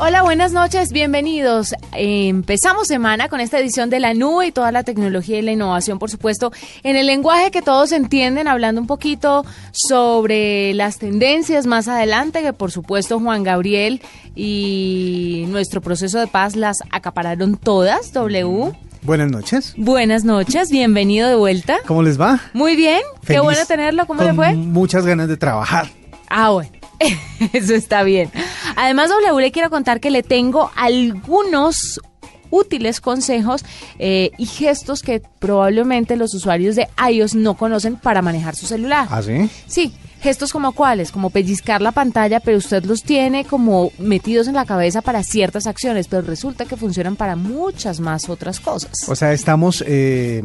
Hola, 0.00 0.22
buenas 0.22 0.52
noches, 0.52 0.92
bienvenidos. 0.92 1.74
Empezamos 1.92 2.86
semana 2.86 3.28
con 3.28 3.40
esta 3.40 3.58
edición 3.58 3.90
de 3.90 3.98
la 3.98 4.14
nube 4.14 4.46
y 4.46 4.52
toda 4.52 4.70
la 4.70 4.84
tecnología 4.84 5.38
y 5.40 5.42
la 5.42 5.50
innovación, 5.50 5.98
por 5.98 6.08
supuesto, 6.08 6.52
en 6.84 6.94
el 6.94 7.08
lenguaje 7.08 7.50
que 7.50 7.62
todos 7.62 7.90
entienden, 7.90 8.46
hablando 8.46 8.80
un 8.80 8.86
poquito 8.86 9.44
sobre 9.72 10.72
las 10.74 10.98
tendencias 10.98 11.66
más 11.66 11.88
adelante, 11.88 12.42
que 12.42 12.52
por 12.52 12.70
supuesto 12.70 13.18
Juan 13.18 13.42
Gabriel 13.42 14.00
y 14.36 15.46
nuestro 15.48 15.80
proceso 15.80 16.20
de 16.20 16.28
paz 16.28 16.54
las 16.54 16.76
acapararon 16.92 17.56
todas, 17.56 18.12
W. 18.12 18.72
Buenas 19.02 19.32
noches. 19.32 19.74
Buenas 19.76 20.22
noches, 20.22 20.70
bienvenido 20.70 21.28
de 21.28 21.34
vuelta. 21.34 21.78
¿Cómo 21.88 22.04
les 22.04 22.20
va? 22.20 22.40
Muy 22.52 22.76
bien, 22.76 23.00
qué 23.22 23.26
Feliz. 23.26 23.42
bueno 23.42 23.66
tenerlo, 23.66 24.06
¿cómo 24.06 24.18
Con 24.18 24.28
le 24.28 24.34
fue? 24.34 24.54
Muchas 24.54 25.04
ganas 25.04 25.26
de 25.26 25.36
trabajar. 25.36 25.88
Ah, 26.28 26.50
bueno. 26.50 26.77
Eso 27.52 27.74
está 27.74 28.02
bien. 28.02 28.30
Además, 28.76 29.10
W 29.10 29.40
le 29.40 29.52
quiero 29.52 29.70
contar 29.70 30.00
que 30.00 30.10
le 30.10 30.22
tengo 30.22 30.70
algunos 30.76 32.00
útiles 32.50 33.00
consejos 33.00 33.64
eh, 33.98 34.30
y 34.38 34.46
gestos 34.46 35.02
que 35.02 35.20
probablemente 35.38 36.16
los 36.16 36.34
usuarios 36.34 36.76
de 36.76 36.88
iOS 37.10 37.34
no 37.34 37.54
conocen 37.54 37.96
para 37.96 38.22
manejar 38.22 38.56
su 38.56 38.66
celular. 38.66 39.06
¿Ah, 39.10 39.22
sí? 39.22 39.50
Sí, 39.66 39.92
gestos 40.20 40.52
como 40.52 40.72
cuáles, 40.72 41.12
como 41.12 41.30
pellizcar 41.30 41.82
la 41.82 41.92
pantalla, 41.92 42.40
pero 42.40 42.58
usted 42.58 42.84
los 42.84 43.02
tiene 43.02 43.44
como 43.44 43.92
metidos 43.98 44.48
en 44.48 44.54
la 44.54 44.64
cabeza 44.64 45.02
para 45.02 45.22
ciertas 45.22 45.66
acciones, 45.66 46.08
pero 46.08 46.22
resulta 46.22 46.64
que 46.64 46.76
funcionan 46.76 47.16
para 47.16 47.36
muchas 47.36 48.00
más 48.00 48.28
otras 48.28 48.60
cosas. 48.60 49.08
O 49.08 49.14
sea, 49.14 49.32
estamos 49.32 49.84
eh, 49.86 50.42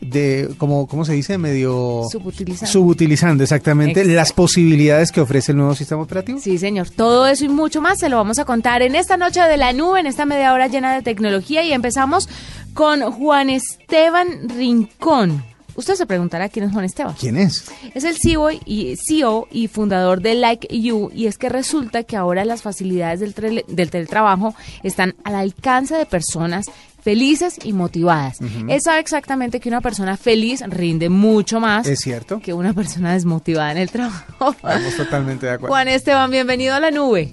de, 0.00 0.50
como, 0.58 0.86
¿cómo 0.86 1.04
se 1.04 1.12
dice? 1.12 1.38
Medio... 1.38 2.02
Subutilizando. 2.10 2.72
Subutilizando, 2.72 3.42
exactamente, 3.42 4.00
Exacto. 4.00 4.16
las 4.16 4.32
posibilidades 4.32 5.12
que 5.12 5.20
ofrece 5.20 5.52
el 5.52 5.58
nuevo 5.58 5.74
sistema 5.74 6.02
operativo. 6.02 6.38
Sí, 6.40 6.58
señor. 6.58 6.90
Todo 6.90 7.26
eso 7.26 7.44
y 7.44 7.48
mucho 7.48 7.80
más 7.80 7.98
se 7.98 8.08
lo 8.08 8.16
vamos 8.16 8.38
a 8.38 8.44
contar 8.44 8.82
en 8.82 8.94
esta 8.94 9.16
noche 9.16 9.40
de 9.40 9.56
la 9.56 9.72
nube, 9.72 10.00
en 10.00 10.06
esta 10.06 10.26
media 10.26 10.52
hora 10.52 10.68
llena 10.68 10.94
de 10.94 11.02
tecnología. 11.02 11.62
Y 11.62 11.72
empezamos 11.72 12.28
con 12.74 13.00
Juan 13.12 13.50
Esteban 13.50 14.48
Rincón. 14.48 15.42
Usted 15.76 15.94
se 15.94 16.06
preguntará 16.06 16.48
quién 16.48 16.66
es 16.66 16.72
Juan 16.72 16.84
Esteban. 16.84 17.14
¿Quién 17.18 17.36
es? 17.36 17.64
Es 17.94 18.04
el 18.04 18.16
CEO 18.16 18.50
y, 18.64 18.96
CEO 18.96 19.48
y 19.50 19.66
fundador 19.66 20.22
de 20.22 20.34
Like 20.34 20.68
You 20.70 21.10
y 21.12 21.26
es 21.26 21.36
que 21.36 21.48
resulta 21.48 22.04
que 22.04 22.16
ahora 22.16 22.44
las 22.44 22.62
facilidades 22.62 23.18
del, 23.18 23.64
del 23.66 23.90
teletrabajo 23.90 24.54
están 24.84 25.16
al 25.24 25.34
alcance 25.34 25.96
de 25.96 26.06
personas 26.06 26.66
felices 27.04 27.58
y 27.62 27.74
motivadas. 27.74 28.40
Él 28.40 28.80
sabe 28.80 29.00
exactamente 29.00 29.60
que 29.60 29.68
una 29.68 29.82
persona 29.82 30.16
feliz 30.16 30.64
rinde 30.66 31.10
mucho 31.10 31.60
más 31.60 31.86
¿Es 31.86 32.00
cierto? 32.00 32.40
que 32.40 32.54
una 32.54 32.72
persona 32.72 33.12
desmotivada 33.12 33.72
en 33.72 33.78
el 33.78 33.90
trabajo. 33.90 34.52
Estamos 34.56 34.96
totalmente 34.96 35.46
de 35.46 35.52
acuerdo. 35.52 35.72
Juan 35.74 35.88
Esteban, 35.88 36.30
bienvenido 36.30 36.74
a 36.74 36.80
la 36.80 36.90
nube. 36.90 37.30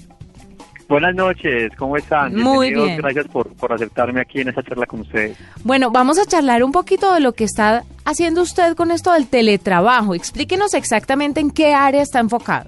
Buenas 0.89 1.15
noches, 1.15 1.71
¿cómo 1.77 1.95
están? 1.95 2.35
Muy 2.35 2.67
Bienvenidos, 2.67 2.85
bien. 2.85 2.97
Gracias 2.97 3.27
por, 3.29 3.47
por 3.53 3.71
aceptarme 3.71 4.19
aquí 4.19 4.41
en 4.41 4.49
esta 4.49 4.61
charla 4.61 4.85
con 4.85 4.99
ustedes. 4.99 5.37
Bueno, 5.63 5.89
vamos 5.89 6.19
a 6.19 6.25
charlar 6.25 6.65
un 6.65 6.73
poquito 6.73 7.13
de 7.13 7.21
lo 7.21 7.31
que 7.31 7.45
está 7.45 7.85
haciendo 8.03 8.41
usted 8.41 8.75
con 8.75 8.91
esto 8.91 9.13
del 9.13 9.27
teletrabajo. 9.27 10.15
Explíquenos 10.15 10.73
exactamente 10.73 11.39
en 11.39 11.49
qué 11.49 11.73
área 11.73 12.01
está 12.01 12.19
enfocado. 12.19 12.67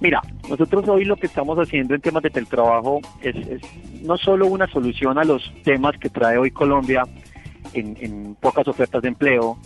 Mira, 0.00 0.20
nosotros 0.48 0.86
hoy 0.88 1.04
lo 1.04 1.16
que 1.16 1.26
estamos 1.26 1.58
haciendo 1.58 1.94
en 1.94 2.00
temas 2.00 2.22
de 2.22 2.30
teletrabajo 2.30 3.00
es, 3.22 3.34
es 3.34 3.62
no 4.02 4.16
solo 4.16 4.46
una 4.46 4.66
solución 4.66 5.18
a 5.18 5.24
los 5.24 5.52
temas 5.64 5.96
que 5.98 6.10
trae 6.10 6.36
hoy 6.36 6.50
Colombia 6.50 7.04
en, 7.72 7.96
en 8.00 8.34
pocas 8.36 8.68
ofertas 8.68 9.02
de 9.02 9.08
empleo, 9.08 9.58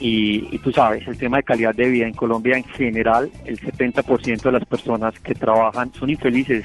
y, 0.00 0.54
y 0.54 0.58
tú 0.58 0.72
sabes, 0.72 1.06
el 1.08 1.16
tema 1.16 1.38
de 1.38 1.42
calidad 1.42 1.74
de 1.74 1.88
vida 1.88 2.06
en 2.06 2.12
Colombia 2.12 2.56
en 2.56 2.64
general, 2.64 3.30
el 3.44 3.58
70% 3.58 4.42
de 4.42 4.52
las 4.52 4.64
personas 4.64 5.18
que 5.20 5.34
trabajan 5.34 5.92
son 5.94 6.10
infelices 6.10 6.64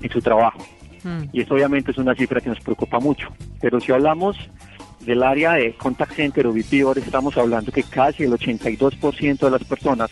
en 0.00 0.10
su 0.10 0.20
trabajo. 0.20 0.60
Hmm. 1.04 1.24
y 1.32 1.40
eso 1.40 1.54
obviamente 1.54 1.90
es 1.90 1.98
una 1.98 2.14
cifra 2.14 2.40
que 2.40 2.48
nos 2.48 2.60
preocupa 2.60 3.00
mucho. 3.00 3.28
Pero 3.60 3.80
si 3.80 3.90
hablamos 3.90 4.36
del 5.00 5.22
área 5.22 5.54
de 5.54 5.74
contact 5.74 6.12
center 6.12 6.46
o 6.46 6.52
VP, 6.52 6.82
ahora 6.82 7.00
estamos 7.00 7.36
hablando 7.36 7.72
que 7.72 7.82
casi 7.82 8.22
el 8.22 8.32
82% 8.32 9.38
de 9.38 9.50
las 9.50 9.64
personas 9.64 10.10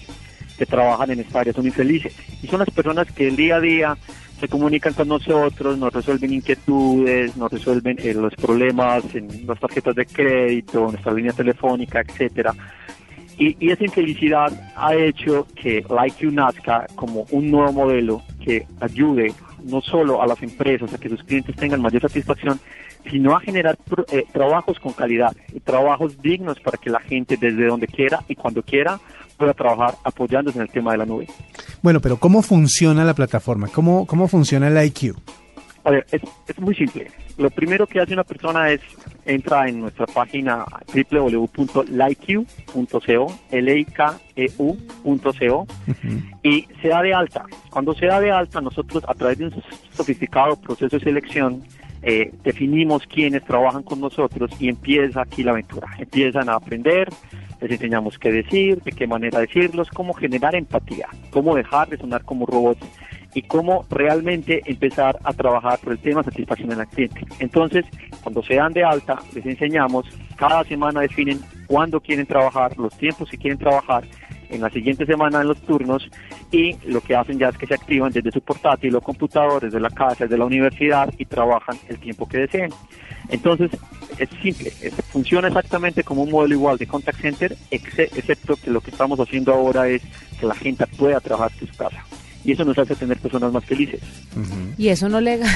que 0.61 0.67
trabajan 0.67 1.11
en 1.11 1.21
esta 1.21 1.41
área 1.41 1.55
son 1.55 1.65
infelices. 1.65 2.15
Y 2.43 2.47
son 2.47 2.59
las 2.59 2.69
personas 2.69 3.11
que 3.11 3.29
el 3.29 3.35
día 3.35 3.57
a 3.57 3.61
día 3.61 3.97
se 4.39 4.47
comunican 4.47 4.93
con 4.93 5.09
nosotros, 5.09 5.79
nos 5.79 5.91
resuelven 5.91 6.35
inquietudes, 6.35 7.35
nos 7.35 7.51
resuelven 7.51 7.97
eh, 7.99 8.13
los 8.13 8.35
problemas 8.35 9.03
en 9.15 9.47
las 9.47 9.59
tarjetas 9.59 9.97
de 9.97 10.05
crédito, 10.05 10.83
nuestra 10.91 11.15
línea 11.15 11.33
telefónica, 11.33 12.03
etcétera. 12.03 12.53
Y, 13.39 13.71
esa 13.71 13.85
infelicidad 13.85 14.53
ha 14.77 14.95
hecho 14.95 15.47
que 15.55 15.83
Like 15.89 16.23
You 16.23 16.31
nazca 16.31 16.87
como 16.95 17.27
un 17.31 17.51
nuevo 17.51 17.73
modelo 17.73 18.23
que 18.45 18.67
ayude 18.81 19.33
no 19.65 19.81
solo 19.81 20.21
a 20.21 20.27
las 20.27 20.43
empresas 20.43 20.93
a 20.93 20.99
que 20.99 21.09
sus 21.09 21.25
clientes 21.25 21.57
tengan 21.57 21.81
mayor 21.81 22.03
satisfacción, 22.03 22.61
sino 23.11 23.35
a 23.35 23.41
generar 23.41 23.79
eh, 24.13 24.27
trabajos 24.31 24.79
con 24.79 24.93
calidad 24.93 25.35
trabajos 25.65 26.21
dignos 26.21 26.61
para 26.61 26.77
que 26.77 26.91
la 26.91 27.01
gente 27.01 27.39
desde 27.39 27.67
donde 27.67 27.87
quiera 27.87 28.21
y 28.29 28.35
cuando 28.35 28.63
quiera 28.63 29.01
pueda 29.41 29.55
trabajar 29.55 29.95
apoyándose 30.05 30.59
en 30.59 30.63
el 30.63 30.69
tema 30.69 30.93
de 30.93 30.99
la 30.99 31.07
nube. 31.07 31.27
Bueno, 31.83 32.01
pero 32.01 32.19
¿cómo 32.19 32.43
funciona 32.43 33.05
la 33.05 33.15
plataforma? 33.15 33.69
¿Cómo, 33.69 34.07
cómo 34.07 34.29
funciona 34.29 34.69
el 34.69 34.85
IQ? 34.87 35.17
A 35.83 35.91
ver, 35.91 36.05
es, 36.13 36.21
es 36.47 36.59
muy 36.59 36.75
simple. 36.75 37.11
Lo 37.39 37.49
primero 37.49 37.87
que 37.87 38.01
hace 38.01 38.13
una 38.13 38.25
persona 38.25 38.71
es 38.71 38.83
entra 39.25 39.67
en 39.67 39.81
nuestra 39.81 40.05
página 40.05 40.67
www.likeu.co, 41.11 41.87
l 43.51 43.79
i 43.79 43.85
k 43.87 44.21
e 44.37 44.47
u.co 44.59 45.67
y 46.43 46.69
se 46.83 46.89
da 46.89 47.01
de 47.01 47.15
alta. 47.15 47.47
Cuando 47.71 47.95
se 47.95 48.05
da 48.07 48.21
de 48.21 48.31
alta, 48.31 48.61
nosotros 48.61 49.03
a 49.09 49.15
través 49.15 49.39
de 49.39 49.47
un 49.47 49.55
sofisticado 49.93 50.57
proceso 50.57 50.99
de 50.99 51.05
selección 51.05 51.63
eh, 52.03 52.31
definimos 52.45 53.07
quiénes 53.07 53.43
trabajan 53.45 53.83
con 53.85 54.01
nosotros 54.01 54.51
y 54.59 54.69
empieza 54.69 55.23
aquí 55.23 55.43
la 55.43 55.53
aventura. 55.53 55.89
Empiezan 55.99 56.51
a 56.51 56.57
aprender, 56.57 57.09
les 57.61 57.71
enseñamos 57.71 58.19
qué 58.19 58.33
decir, 58.33 58.83
de 58.83 58.93
qué 58.93 59.07
manera 59.07 59.41
decirlos, 59.41 59.89
cómo 59.91 60.15
generar 60.15 60.55
empatía, 60.55 61.09
cómo 61.31 61.55
dejar 61.55 61.89
de 61.89 61.99
sonar 61.99 62.25
como 62.25 62.47
robots 62.47 62.85
y 63.35 63.43
cómo 63.43 63.85
realmente 63.91 64.63
empezar 64.67 65.19
a 65.23 65.33
trabajar 65.33 65.79
por 65.79 65.93
el 65.93 65.99
tema 65.99 66.23
de 66.23 66.31
satisfacción 66.31 66.71
del 66.71 66.87
cliente. 66.89 67.25
Entonces, 67.39 67.85
cuando 68.23 68.43
se 68.43 68.57
dan 68.57 68.73
de 68.73 68.85
alta, 68.85 69.19
les 69.35 69.47
enseñamos, 69.47 70.07
cada 70.37 70.65
semana 70.65 71.01
definen 71.01 71.41
cuándo 71.67 72.01
quieren 72.01 72.27
trabajar, 72.27 72.77
los 72.79 72.97
tiempos 72.97 73.31
que 73.31 73.39
quieren 73.39 73.59
trabajar, 73.59 74.05
en 74.51 74.61
la 74.61 74.71
siguiente 74.71 75.07
semana 75.07 75.41
en 75.41 75.49
los 75.49 75.61
turnos 75.63 76.09
y 76.51 76.77
lo 76.87 77.01
que 77.01 77.15
hacen 77.15 77.39
ya 77.39 77.49
es 77.49 77.59
que 77.59 77.67
se 77.67 77.75
activan 77.75 78.13
desde 78.13 78.31
su 78.31 78.41
portátil 78.41 78.95
o 78.97 79.01
computador, 79.01 79.63
desde 79.63 79.81
la 79.81 79.91
casa, 79.91 80.25
desde 80.25 80.39
la 80.39 80.45
universidad 80.45 81.13
y 81.19 81.25
trabajan 81.25 81.79
el 81.89 81.99
tiempo 81.99 82.29
que 82.29 82.39
deseen. 82.39 82.71
Entonces, 83.29 83.71
es 84.19 84.29
simple, 84.43 84.71
funciona 85.13 85.49
exactamente 85.49 86.03
como 86.03 86.23
un 86.23 86.31
modelo 86.31 86.55
igual 86.55 86.79
de 86.79 86.87
contact 86.87 87.21
center, 87.21 87.57
excepto 87.71 88.57
que 88.57 88.71
lo 88.71 88.81
que 88.81 88.91
estamos 88.91 89.19
haciendo 89.21 89.55
ahora 89.55 89.89
es 89.89 90.03
que 90.39 90.47
la 90.47 90.55
gente 90.55 90.87
pueda 90.87 91.21
trabajar 91.21 91.53
de 91.53 91.67
su 91.67 91.77
casa. 91.77 92.05
Y 92.45 92.53
eso 92.53 92.65
nos 92.65 92.79
hace 92.79 92.95
tener 92.95 93.19
personas 93.19 93.53
más 93.53 93.65
felices. 93.65 94.01
Y 94.79 94.89
eso 94.89 95.09
no 95.09 95.21
le... 95.21 95.41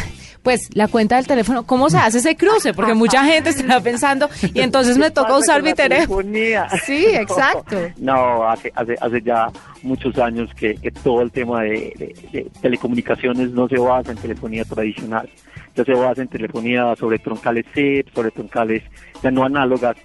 Pues 0.44 0.69
la 0.75 0.88
cuenta 0.88 1.16
del 1.16 1.26
teléfono, 1.26 1.62
¿cómo 1.62 1.88
se 1.88 1.96
hace 1.96 2.19
ese 2.19 2.36
cruce? 2.36 2.75
Porque 2.75 2.92
mucha 2.92 3.25
gente 3.25 3.48
estará 3.48 3.81
pensando, 3.81 4.28
y 4.52 4.60
entonces 4.60 4.98
me 4.98 5.06
¿Qué 5.06 5.10
toca 5.12 5.38
usar 5.38 5.62
mi 5.62 5.72
teléfono. 5.72 6.19
telefonía? 6.19 6.69
Sí, 6.84 7.06
exacto. 7.06 7.78
No, 7.96 8.46
hace, 8.46 8.70
hace, 8.75 8.94
hace 9.00 9.22
ya 9.22 9.48
muchos 9.82 10.19
años 10.19 10.50
que, 10.54 10.75
que 10.75 10.90
todo 10.90 11.22
el 11.22 11.31
tema 11.32 11.62
de, 11.62 11.94
de- 11.96 12.14
de 12.31 12.50
telecomunicaciones 12.60 13.52
no 13.52 13.66
se 13.69 13.78
basa 13.78 14.12
en 14.12 14.19
telefonía 14.19 14.66
tradicional. 14.66 15.30
Ya 15.75 15.82
se 15.82 15.94
basa 15.94 16.20
en 16.20 16.28
telefonía 16.28 16.94
sobre 17.00 17.19
troncales 17.20 17.64
SIP, 17.75 18.14
sobre 18.14 18.30
troncales 18.30 18.82
ya 19.22 19.30
no 19.30 19.44
análogas, 19.44 19.96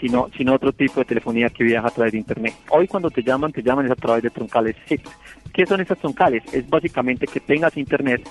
sino, 0.00 0.28
sino 0.36 0.54
otro 0.54 0.72
tipo 0.72 1.00
de 1.00 1.06
telefonía 1.06 1.48
que 1.48 1.64
viaja 1.64 1.88
a 1.88 1.90
través 1.90 2.12
de 2.12 2.18
Internet. 2.18 2.54
Hoy 2.70 2.86
cuando 2.86 3.10
te 3.10 3.22
llaman, 3.22 3.52
te 3.52 3.62
llaman 3.62 3.86
es 3.86 3.92
a 3.92 3.96
través 3.96 4.22
de 4.22 4.30
troncales 4.30 4.76
SIP. 4.86 5.06
¿Qué 5.52 5.66
son 5.66 5.80
esas 5.80 5.98
troncales? 5.98 6.42
Es 6.52 6.68
básicamente 6.68 7.26
que 7.26 7.40
tengas 7.40 7.76
Internet 7.76 8.28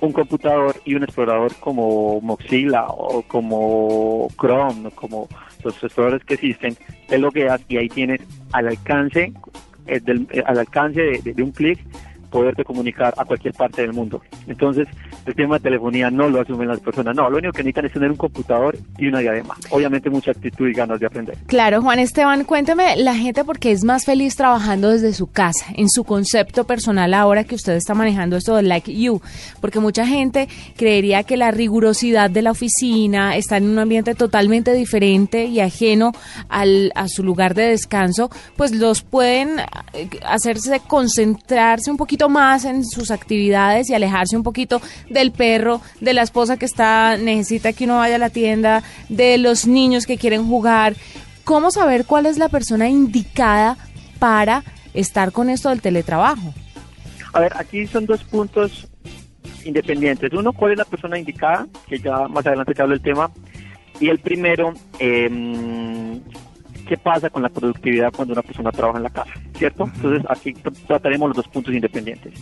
un 0.00 0.12
computador 0.12 0.76
y 0.84 0.94
un 0.94 1.02
explorador 1.02 1.54
como 1.56 2.20
Mozilla 2.20 2.86
o 2.86 3.22
como 3.22 4.28
Chrome, 4.38 4.90
como 4.92 5.28
los 5.64 5.82
exploradores 5.82 6.24
que 6.24 6.34
existen, 6.34 6.76
te 7.08 7.18
logueas 7.18 7.60
y 7.68 7.78
ahí 7.78 7.88
tienes 7.88 8.20
al 8.52 8.68
alcance, 8.68 9.32
eh, 9.86 10.00
del, 10.00 10.28
eh, 10.30 10.42
al 10.46 10.58
alcance 10.58 11.20
de 11.24 11.42
un 11.42 11.50
clic 11.50 11.80
poderte 12.30 12.64
comunicar 12.64 13.14
a 13.16 13.24
cualquier 13.24 13.54
parte 13.54 13.82
del 13.82 13.92
mundo. 13.92 14.20
Entonces, 14.46 14.86
el 15.26 15.34
tema 15.34 15.56
de 15.56 15.64
telefonía 15.64 16.10
no 16.10 16.28
lo 16.28 16.40
asumen 16.40 16.68
las 16.68 16.80
personas. 16.80 17.14
No, 17.16 17.28
lo 17.28 17.38
único 17.38 17.52
que 17.52 17.62
necesitan 17.62 17.86
es 17.86 17.92
tener 17.92 18.10
un 18.10 18.16
computador 18.16 18.76
y 18.98 19.08
una 19.08 19.20
diadema. 19.20 19.54
Obviamente 19.70 20.10
mucha 20.10 20.30
actitud 20.30 20.68
y 20.68 20.72
ganas 20.72 21.00
de 21.00 21.06
aprender. 21.06 21.36
Claro, 21.46 21.82
Juan 21.82 21.98
Esteban, 21.98 22.44
cuénteme 22.44 22.96
la 22.96 23.14
gente 23.14 23.44
porque 23.44 23.72
es 23.72 23.84
más 23.84 24.04
feliz 24.04 24.36
trabajando 24.36 24.90
desde 24.90 25.12
su 25.12 25.30
casa, 25.30 25.66
en 25.76 25.88
su 25.88 26.04
concepto 26.04 26.64
personal 26.64 27.14
ahora 27.14 27.44
que 27.44 27.54
usted 27.54 27.74
está 27.74 27.94
manejando 27.94 28.36
esto 28.36 28.56
de 28.56 28.62
Like 28.62 28.94
You, 28.94 29.20
porque 29.60 29.80
mucha 29.80 30.06
gente 30.06 30.48
creería 30.76 31.22
que 31.22 31.36
la 31.36 31.50
rigurosidad 31.50 32.30
de 32.30 32.42
la 32.42 32.50
oficina, 32.50 33.36
estar 33.36 33.62
en 33.62 33.68
un 33.68 33.78
ambiente 33.78 34.14
totalmente 34.14 34.72
diferente 34.72 35.46
y 35.46 35.60
ajeno 35.60 36.12
al, 36.48 36.92
a 36.94 37.08
su 37.08 37.22
lugar 37.22 37.54
de 37.54 37.64
descanso, 37.64 38.30
pues 38.56 38.72
los 38.72 39.02
pueden 39.02 39.60
eh, 39.92 40.08
hacerse 40.26 40.80
concentrarse 40.80 41.90
un 41.90 41.96
poquito 41.96 42.17
más 42.28 42.64
en 42.64 42.84
sus 42.84 43.12
actividades 43.12 43.88
y 43.88 43.94
alejarse 43.94 44.36
un 44.36 44.42
poquito 44.42 44.82
del 45.08 45.30
perro, 45.30 45.80
de 46.00 46.14
la 46.14 46.22
esposa 46.22 46.56
que 46.56 46.64
está 46.64 47.16
necesita 47.16 47.72
que 47.72 47.84
uno 47.84 47.98
vaya 47.98 48.16
a 48.16 48.18
la 48.18 48.30
tienda, 48.30 48.82
de 49.08 49.38
los 49.38 49.66
niños 49.66 50.06
que 50.06 50.18
quieren 50.18 50.46
jugar. 50.48 50.96
¿Cómo 51.44 51.70
saber 51.70 52.04
cuál 52.04 52.26
es 52.26 52.38
la 52.38 52.48
persona 52.48 52.88
indicada 52.88 53.76
para 54.18 54.64
estar 54.94 55.32
con 55.32 55.48
esto 55.48 55.68
del 55.68 55.80
teletrabajo? 55.80 56.52
A 57.32 57.40
ver, 57.40 57.52
aquí 57.56 57.86
son 57.86 58.06
dos 58.06 58.24
puntos 58.24 58.88
independientes. 59.64 60.32
Uno, 60.32 60.52
¿cuál 60.52 60.72
es 60.72 60.78
la 60.78 60.84
persona 60.84 61.18
indicada? 61.18 61.66
Que 61.88 61.98
ya 61.98 62.26
más 62.28 62.46
adelante 62.46 62.74
te 62.74 62.82
hablo 62.82 62.94
del 62.94 63.02
tema. 63.02 63.30
Y 64.00 64.08
el 64.08 64.18
primero, 64.18 64.74
eh, 64.98 66.20
qué 66.88 66.96
pasa 66.96 67.28
con 67.28 67.42
la 67.42 67.50
productividad 67.50 68.10
cuando 68.12 68.32
una 68.32 68.42
persona 68.42 68.72
trabaja 68.72 68.96
en 68.96 69.04
la 69.04 69.10
casa, 69.10 69.30
¿cierto? 69.54 69.90
Entonces 69.94 70.24
aquí 70.28 70.54
trataremos 70.86 71.28
los 71.28 71.36
dos 71.36 71.48
puntos 71.48 71.74
independientes. 71.74 72.32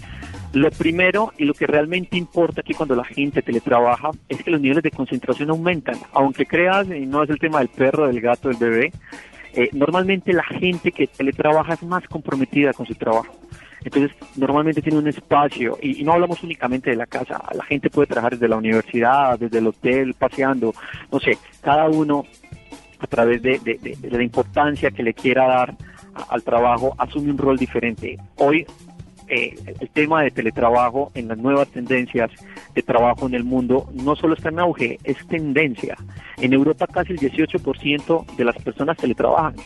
Lo 0.53 0.71
primero 0.71 1.33
y 1.37 1.45
lo 1.45 1.53
que 1.53 1.67
realmente 1.67 2.17
importa 2.17 2.61
aquí 2.61 2.73
cuando 2.73 2.95
la 2.95 3.05
gente 3.05 3.43
teletrabaja 3.43 4.11
es 4.29 4.43
que 4.43 4.51
los 4.53 4.61
niveles 4.61 4.85
de 4.85 4.93
concentración 4.93 5.51
aumentan. 5.51 5.97
Aunque 6.13 6.47
creas, 6.47 6.87
y 6.89 7.07
no 7.07 7.25
es 7.25 7.31
el 7.31 7.39
tema 7.41 7.59
del 7.59 7.69
perro, 7.69 8.07
del 8.07 8.21
gato, 8.21 8.49
del 8.49 8.57
bebé, 8.59 8.93
eh, 9.55 9.69
normalmente 9.73 10.33
la 10.33 10.45
gente 10.45 10.93
que 10.93 11.09
teletrabaja 11.09 11.75
es 11.75 11.83
más 11.83 12.07
comprometida 12.07 12.73
con 12.73 12.87
su 12.87 12.95
trabajo. 12.95 13.35
Entonces, 13.85 14.17
normalmente 14.37 14.83
tiene 14.83 14.99
un 14.99 15.09
espacio, 15.09 15.79
y, 15.81 16.01
y, 16.01 16.05
no 16.05 16.13
hablamos 16.13 16.43
únicamente 16.43 16.91
de 16.91 16.97
la 16.97 17.07
casa, 17.07 17.41
la 17.55 17.65
gente 17.65 17.89
puede 17.89 18.09
trabajar 18.09 18.33
desde 18.33 18.49
la 18.49 18.57
universidad, 18.57 19.39
desde 19.39 19.59
el 19.59 19.69
hotel, 19.69 20.15
paseando, 20.15 20.75
no 21.13 21.21
sé, 21.21 21.39
cada 21.63 21.89
uno 21.89 22.25
a 22.99 23.07
través 23.07 23.43
de, 23.43 23.59
de, 23.59 23.79
de, 23.79 23.97
de 23.97 24.11
la 24.11 24.23
importancia 24.23 24.91
que 24.91 25.03
le 25.03 25.15
quiera 25.15 25.47
dar 25.47 25.75
a, 26.15 26.23
al 26.31 26.43
trabajo, 26.43 26.95
asume 26.99 27.31
un 27.31 27.39
rol 27.39 27.57
diferente. 27.57 28.17
Hoy 28.37 28.67
eh, 29.29 29.55
el 29.81 29.89
tema 29.91 30.23
de 30.23 30.31
teletrabajo 30.31 31.11
en 31.15 31.27
las 31.27 31.39
nuevas 31.39 31.67
tendencias 31.69 32.31
de 32.75 32.83
trabajo 32.83 33.27
en 33.27 33.35
el 33.35 33.43
mundo 33.43 33.89
no 33.93 34.15
solo 34.15 34.35
está 34.35 34.51
en 34.51 34.61
auge, 34.61 35.01
es 35.03 35.17
tendencia. 35.27 35.97
En 36.37 36.53
Europa 36.53 36.87
casi 36.87 37.15
el 37.15 37.19
18% 37.19 38.37
de 38.37 38.45
las 38.45 38.57
personas 38.63 38.97
teletrabajan. 38.97 39.57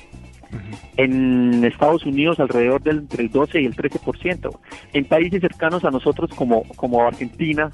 En 0.97 1.63
Estados 1.65 2.07
Unidos 2.07 2.41
alrededor 2.41 2.83
del, 2.83 3.07
del 3.07 3.31
12 3.31 3.61
y 3.61 3.67
el 3.67 3.77
13%. 3.77 4.51
En 4.95 5.05
países 5.05 5.43
cercanos 5.43 5.85
a 5.85 5.91
nosotros 5.91 6.31
como, 6.35 6.65
como 6.77 7.07
Argentina 7.07 7.71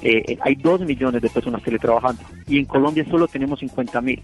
eh, 0.00 0.38
hay 0.40 0.54
2 0.54 0.80
millones 0.82 1.20
de 1.20 1.28
personas 1.28 1.62
teletrabajando 1.62 2.22
y 2.46 2.58
en 2.58 2.64
Colombia 2.64 3.04
solo 3.10 3.28
tenemos 3.28 3.60
50 3.60 4.00
mil. 4.00 4.22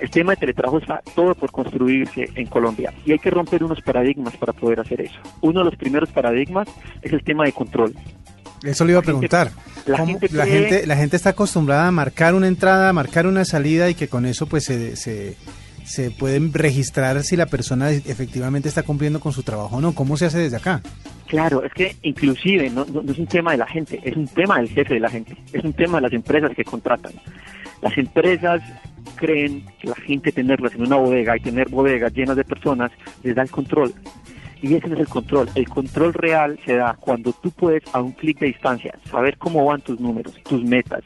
El 0.00 0.10
tema 0.10 0.32
de 0.32 0.36
teletrabajo 0.36 0.78
está 0.78 1.00
todo 1.14 1.34
por 1.34 1.50
construirse 1.50 2.28
en 2.34 2.46
Colombia 2.46 2.92
y 3.04 3.12
hay 3.12 3.18
que 3.18 3.30
romper 3.30 3.62
unos 3.62 3.80
paradigmas 3.80 4.36
para 4.36 4.52
poder 4.52 4.80
hacer 4.80 5.00
eso. 5.00 5.18
Uno 5.40 5.60
de 5.60 5.66
los 5.66 5.76
primeros 5.76 6.10
paradigmas 6.10 6.68
es 7.02 7.12
el 7.12 7.22
tema 7.22 7.44
de 7.44 7.52
control. 7.52 7.94
Eso 8.62 8.84
le 8.84 8.92
iba 8.92 9.00
a 9.00 9.02
preguntar. 9.02 9.50
La 9.86 9.98
gente, 10.06 10.28
la, 10.32 10.46
gente, 10.46 10.86
la 10.86 10.96
gente 10.96 11.16
está 11.16 11.30
acostumbrada 11.30 11.86
a 11.86 11.90
marcar 11.90 12.34
una 12.34 12.48
entrada, 12.48 12.88
a 12.88 12.92
marcar 12.92 13.26
una 13.26 13.44
salida 13.44 13.90
y 13.90 13.94
que 13.94 14.08
con 14.08 14.24
eso 14.24 14.46
pues 14.46 14.64
se, 14.64 14.96
se, 14.96 15.36
se 15.84 16.10
pueden 16.10 16.52
registrar 16.52 17.22
si 17.22 17.36
la 17.36 17.46
persona 17.46 17.90
efectivamente 17.90 18.68
está 18.68 18.82
cumpliendo 18.82 19.20
con 19.20 19.32
su 19.32 19.42
trabajo 19.42 19.76
o 19.76 19.80
no. 19.80 19.94
¿Cómo 19.94 20.16
se 20.16 20.26
hace 20.26 20.38
desde 20.38 20.56
acá? 20.56 20.80
Claro, 21.26 21.62
es 21.64 21.72
que 21.72 21.96
inclusive 22.02 22.70
no, 22.70 22.86
no, 22.86 23.02
no, 23.02 23.12
es 23.12 23.18
un 23.18 23.26
tema 23.26 23.52
de 23.52 23.58
la 23.58 23.66
gente, 23.66 24.00
es 24.02 24.16
un 24.16 24.28
tema 24.28 24.56
del 24.58 24.68
jefe 24.68 24.94
de 24.94 25.00
la 25.00 25.10
gente, 25.10 25.36
es 25.52 25.64
un 25.64 25.72
tema 25.72 25.98
de 25.98 26.02
las 26.02 26.12
empresas 26.12 26.52
que 26.54 26.64
contratan. 26.64 27.12
Las 27.82 27.96
empresas 27.98 28.62
creen 29.16 29.64
que 29.78 29.88
la 29.88 29.96
gente 29.96 30.32
tenerlas 30.32 30.74
en 30.74 30.82
una 30.82 30.96
bodega 30.96 31.36
y 31.36 31.40
tener 31.40 31.68
bodegas 31.68 32.12
llenas 32.12 32.36
de 32.36 32.44
personas 32.44 32.90
les 33.22 33.34
da 33.34 33.42
el 33.42 33.50
control. 33.50 33.94
Y 34.62 34.74
ese 34.74 34.88
no 34.88 34.94
es 34.94 35.00
el 35.00 35.08
control. 35.08 35.48
El 35.54 35.68
control 35.68 36.14
real 36.14 36.58
se 36.64 36.76
da 36.76 36.96
cuando 36.98 37.32
tú 37.32 37.50
puedes 37.50 37.82
a 37.92 38.00
un 38.00 38.12
clic 38.12 38.38
de 38.38 38.46
distancia 38.46 38.94
saber 39.10 39.36
cómo 39.36 39.64
van 39.66 39.82
tus 39.82 40.00
números, 40.00 40.34
tus 40.42 40.64
metas, 40.64 41.04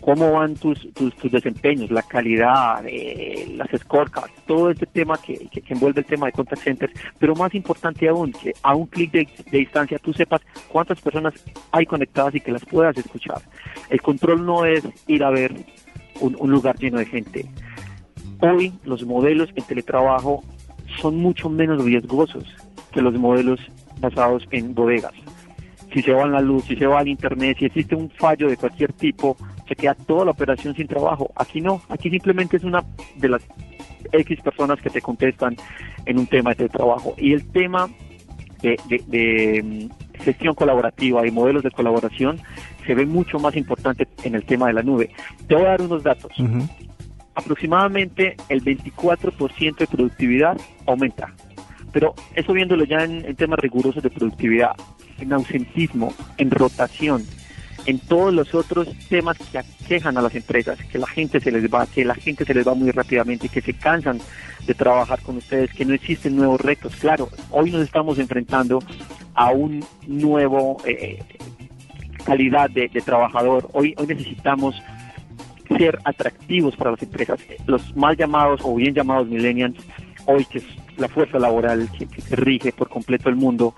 cómo 0.00 0.32
van 0.32 0.54
tus, 0.54 0.92
tus, 0.92 1.14
tus 1.16 1.32
desempeños, 1.32 1.90
la 1.90 2.02
calidad, 2.02 2.84
eh, 2.86 3.52
las 3.56 3.68
scorecards, 3.80 4.32
todo 4.46 4.70
este 4.70 4.86
tema 4.86 5.16
que, 5.16 5.48
que, 5.50 5.62
que, 5.62 5.74
envuelve 5.74 6.00
el 6.00 6.06
tema 6.06 6.26
de 6.26 6.32
contact 6.32 6.62
centers, 6.62 6.92
pero 7.18 7.34
más 7.34 7.54
importante 7.54 8.08
aún, 8.08 8.32
que 8.32 8.52
a 8.62 8.74
un 8.74 8.86
clic 8.86 9.10
de, 9.12 9.28
de, 9.50 9.58
distancia 9.58 9.98
tú 9.98 10.12
sepas 10.12 10.42
cuántas 10.68 11.00
personas 11.00 11.34
hay 11.72 11.86
conectadas 11.86 12.34
y 12.34 12.40
que 12.40 12.52
las 12.52 12.64
puedas 12.64 12.96
escuchar. 12.98 13.40
El 13.88 14.02
control 14.02 14.44
no 14.44 14.66
es 14.66 14.84
ir 15.06 15.24
a 15.24 15.30
ver 15.30 15.54
un, 16.20 16.50
lugar 16.50 16.78
lleno 16.78 16.98
de 16.98 17.06
gente. 17.06 17.46
Hoy 18.40 18.72
los 18.84 19.04
modelos 19.04 19.50
en 19.54 19.64
teletrabajo 19.64 20.42
son 21.00 21.16
mucho 21.16 21.48
menos 21.48 21.84
riesgosos 21.84 22.44
que 22.92 23.02
los 23.02 23.14
modelos 23.14 23.60
basados 24.00 24.46
en 24.50 24.74
bodegas. 24.74 25.12
Si 25.92 26.02
se 26.02 26.12
va 26.12 26.26
la 26.26 26.40
luz, 26.40 26.64
si 26.64 26.76
se 26.76 26.86
va 26.86 27.02
el 27.02 27.08
internet, 27.08 27.56
si 27.58 27.66
existe 27.66 27.94
un 27.94 28.10
fallo 28.10 28.48
de 28.48 28.56
cualquier 28.56 28.92
tipo, 28.92 29.36
se 29.68 29.76
queda 29.76 29.94
toda 29.94 30.24
la 30.24 30.32
operación 30.32 30.74
sin 30.74 30.86
trabajo. 30.86 31.30
Aquí 31.36 31.60
no, 31.60 31.80
aquí 31.88 32.10
simplemente 32.10 32.56
es 32.56 32.64
una 32.64 32.84
de 33.16 33.28
las 33.28 33.42
X 34.12 34.40
personas 34.42 34.80
que 34.80 34.90
te 34.90 35.00
contestan 35.00 35.56
en 36.06 36.18
un 36.18 36.26
tema 36.26 36.54
de 36.54 36.68
trabajo. 36.68 37.14
Y 37.16 37.32
el 37.32 37.46
tema 37.50 37.88
de, 38.62 39.88
gestión 40.24 40.54
colaborativa 40.54 41.26
y 41.26 41.30
modelos 41.30 41.62
de 41.62 41.70
colaboración 41.70 42.38
se 42.86 42.94
ve 42.94 43.06
mucho 43.06 43.38
más 43.38 43.56
importante 43.56 44.08
en 44.22 44.34
el 44.34 44.44
tema 44.44 44.66
de 44.66 44.72
la 44.72 44.82
nube. 44.82 45.10
Te 45.46 45.54
voy 45.54 45.64
a 45.64 45.68
dar 45.70 45.82
unos 45.82 46.02
datos. 46.02 46.32
Uh 46.38 46.44
-huh. 46.44 46.68
Aproximadamente 47.34 48.36
el 48.48 48.62
24% 48.62 49.76
de 49.78 49.86
productividad 49.86 50.56
aumenta. 50.86 51.32
Pero 51.92 52.14
eso 52.34 52.52
viéndolo 52.52 52.84
ya 52.84 53.04
en, 53.04 53.24
en 53.24 53.36
temas 53.36 53.58
rigurosos 53.60 54.02
de 54.02 54.10
productividad, 54.10 54.72
en 55.20 55.32
ausentismo, 55.32 56.12
en 56.38 56.50
rotación, 56.50 57.22
en 57.86 57.98
todos 57.98 58.32
los 58.32 58.54
otros 58.54 58.88
temas 59.08 59.36
que 59.38 59.58
aquejan 59.58 60.16
a 60.16 60.22
las 60.22 60.34
empresas, 60.34 60.78
que 60.90 60.98
la 60.98 61.06
gente 61.06 61.40
se 61.40 61.52
les 61.52 61.72
va, 61.72 61.86
que 61.86 62.04
la 62.04 62.14
gente 62.14 62.44
se 62.44 62.54
les 62.54 62.66
va 62.66 62.74
muy 62.74 62.90
rápidamente 62.90 63.48
que 63.48 63.60
se 63.60 63.74
cansan 63.74 64.20
de 64.66 64.74
trabajar 64.74 65.20
con 65.20 65.36
ustedes, 65.36 65.72
que 65.72 65.84
no 65.84 65.94
existen 65.94 66.36
nuevos 66.36 66.60
retos. 66.60 66.96
Claro, 66.96 67.28
hoy 67.50 67.70
nos 67.70 67.82
estamos 67.82 68.18
enfrentando 68.18 68.80
a 69.34 69.50
un 69.50 69.84
nuevo 70.06 70.78
eh, 70.86 71.22
calidad 72.24 72.70
de, 72.70 72.88
de, 72.88 73.00
trabajador. 73.00 73.68
Hoy, 73.72 73.94
hoy 73.98 74.06
necesitamos 74.06 74.74
ser 75.76 75.98
atractivos 76.04 76.76
para 76.76 76.92
las 76.92 77.02
empresas. 77.02 77.40
Los 77.66 77.94
mal 77.96 78.16
llamados 78.16 78.60
o 78.64 78.74
bien 78.74 78.94
llamados 78.94 79.28
millennials, 79.28 79.76
hoy 80.26 80.44
que 80.46 80.58
es 80.58 80.64
la 80.96 81.08
fuerza 81.08 81.38
laboral 81.38 81.88
que, 81.98 82.06
que 82.06 82.36
rige 82.36 82.72
por 82.72 82.88
completo 82.88 83.28
el 83.28 83.36
mundo, 83.36 83.74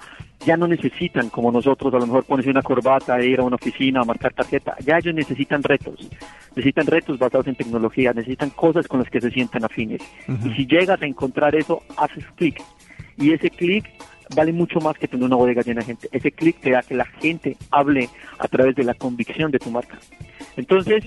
ya 0.47 0.57
no 0.57 0.69
necesitan, 0.69 1.29
como 1.29 1.51
nosotros, 1.51 1.93
a 1.93 1.99
lo 1.99 2.07
mejor 2.07 2.25
ponerse 2.25 2.51
una 2.51 2.63
corbata 2.63 3.21
ir 3.21 3.41
a 3.41 3.43
una 3.43 3.57
oficina 3.57 4.01
a 4.03 4.05
marcar 4.05 4.33
tarjeta. 4.33 4.77
Ya 4.85 4.99
ellos 4.99 5.13
necesitan 5.13 5.61
retos. 5.63 6.09
Necesitan 6.55 6.87
retos 6.87 7.19
basados 7.19 7.49
en 7.49 7.57
tecnología, 7.57 8.13
necesitan 8.13 8.51
cosas 8.51 8.87
con 8.87 9.01
las 9.01 9.11
que 9.11 9.21
se 9.21 9.31
sientan 9.33 9.65
afines. 9.65 10.01
Uh 10.29 10.33
-huh. 10.33 10.53
Y 10.53 10.55
si 10.55 10.67
llegas 10.67 11.03
a 11.03 11.07
encontrar 11.07 11.57
eso, 11.57 11.83
haces 11.97 12.25
clic. 12.37 12.63
Y 13.19 13.33
ese 13.33 13.51
clic 13.51 13.85
vale 14.37 14.53
mucho 14.53 14.81
más 14.81 14.97
que 14.97 15.09
tener 15.09 15.27
una 15.27 15.37
bodega 15.37 15.63
llena 15.63 15.81
de 15.81 15.87
gente. 15.87 16.09
Ese 16.13 16.31
clic 16.31 16.61
te 16.61 16.71
da 16.71 16.83
que 16.83 16.95
la 16.95 17.07
gente 17.07 17.57
hable 17.73 18.09
a 18.39 18.47
través 18.47 18.77
de 18.77 18.85
la 18.85 18.95
convicción 18.95 19.51
de 19.51 19.59
tu 19.59 19.71
marca. 19.71 19.99
Entonces, 20.57 21.05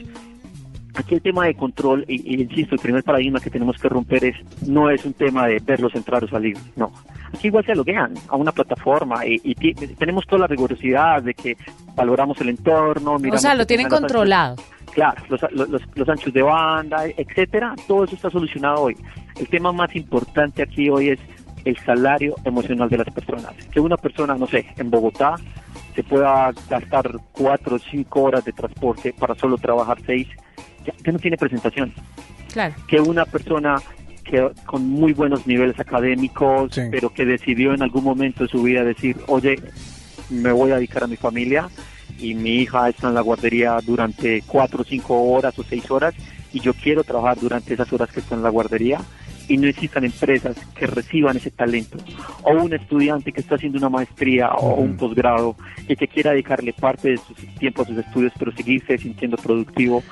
aquí 0.95 1.15
el 1.15 1.21
tema 1.21 1.45
de 1.45 1.55
control, 1.55 2.05
y, 2.07 2.35
y, 2.35 2.41
insisto, 2.41 2.75
el 2.75 2.81
primer 2.81 3.03
paradigma 3.03 3.39
que 3.39 3.49
tenemos 3.49 3.77
que 3.77 3.89
romper 3.89 4.25
es, 4.25 4.35
no 4.67 4.89
es 4.89 5.05
un 5.05 5.13
tema 5.13 5.47
de 5.47 5.59
verlos 5.59 5.95
entrar 5.95 6.23
o 6.23 6.27
salir, 6.27 6.57
no. 6.75 6.91
Aquí 7.33 7.47
igual 7.47 7.65
se 7.65 7.75
loguean 7.75 8.13
a 8.27 8.35
una 8.35 8.51
plataforma 8.51 9.25
y, 9.25 9.39
y 9.43 9.55
tenemos 9.95 10.25
toda 10.25 10.39
la 10.39 10.47
rigurosidad 10.47 11.21
de 11.21 11.33
que 11.33 11.57
valoramos 11.95 12.41
el 12.41 12.49
entorno. 12.49 13.15
o 13.15 13.37
sea, 13.37 13.53
lo 13.53 13.67
tienen 13.67 13.87
controlado. 13.87 14.55
Claro, 14.93 15.21
los, 15.29 15.41
los, 15.51 15.81
los, 15.95 16.09
anchos 16.09 16.33
de 16.33 16.41
banda, 16.41 17.05
etcétera, 17.05 17.75
todo 17.87 18.05
eso 18.05 18.15
está 18.15 18.31
solucionado 18.31 18.81
hoy. 18.81 18.97
El 19.39 19.47
tema 19.47 19.71
más 19.71 19.95
importante 19.95 20.63
aquí 20.63 20.89
hoy 20.89 21.09
es 21.09 21.19
el 21.65 21.77
salario 21.77 22.35
emocional 22.43 22.89
de 22.89 22.97
las 22.97 23.09
personas. 23.13 23.53
Que 23.71 23.79
una 23.79 23.97
persona, 23.97 24.35
no 24.35 24.47
sé, 24.47 24.65
en 24.77 24.89
Bogotá 24.89 25.35
se 25.95 26.03
pueda 26.03 26.51
gastar 26.69 27.11
cuatro 27.31 27.75
o 27.75 27.79
cinco 27.79 28.23
horas 28.23 28.45
de 28.45 28.53
transporte 28.53 29.13
para 29.13 29.35
solo 29.35 29.57
trabajar 29.57 29.97
seis, 30.05 30.27
ya, 31.03 31.11
no 31.11 31.19
tiene 31.19 31.37
presentación. 31.37 31.93
Claro. 32.51 32.75
Que 32.87 32.99
una 32.99 33.25
persona 33.25 33.81
que 34.23 34.49
con 34.65 34.87
muy 34.87 35.13
buenos 35.13 35.47
niveles 35.47 35.79
académicos, 35.79 36.79
pero 36.91 37.11
que 37.11 37.25
decidió 37.25 37.73
en 37.73 37.81
algún 37.81 38.03
momento 38.03 38.43
de 38.43 38.49
su 38.49 38.61
vida 38.61 38.83
decir, 38.83 39.17
oye, 39.27 39.59
me 40.29 40.51
voy 40.51 40.71
a 40.71 40.75
dedicar 40.75 41.03
a 41.03 41.07
mi 41.07 41.15
familia 41.15 41.67
y 42.19 42.35
mi 42.35 42.57
hija 42.57 42.89
está 42.89 43.07
en 43.07 43.15
la 43.15 43.21
guardería 43.21 43.79
durante 43.83 44.43
cuatro 44.45 44.81
o 44.81 44.85
cinco 44.85 45.19
horas 45.31 45.57
o 45.57 45.63
seis 45.63 45.89
horas 45.89 46.13
y 46.53 46.59
yo 46.59 46.73
quiero 46.73 47.03
trabajar 47.03 47.39
durante 47.39 47.73
esas 47.73 47.91
horas 47.93 48.11
que 48.11 48.19
está 48.19 48.35
en 48.35 48.43
la 48.43 48.49
guardería 48.49 48.99
y 49.47 49.57
no 49.57 49.67
existan 49.67 50.05
empresas 50.05 50.55
que 50.75 50.85
reciban 50.85 51.37
ese 51.37 51.49
talento 51.49 51.97
o 52.43 52.51
un 52.51 52.73
estudiante 52.73 53.31
que 53.31 53.41
está 53.41 53.55
haciendo 53.55 53.79
una 53.79 53.89
maestría 53.89 54.49
o 54.49 54.75
un 54.75 54.95
posgrado 54.95 55.55
y 55.87 55.95
que 55.95 56.07
quiera 56.07 56.31
dedicarle 56.31 56.73
parte 56.73 57.09
de 57.09 57.17
su 57.17 57.33
tiempo 57.57 57.81
a 57.81 57.85
sus 57.85 57.97
estudios 57.97 58.31
pero 58.37 58.51
seguirse 58.51 58.97
sintiendo 58.97 59.37
productivo 59.37 60.03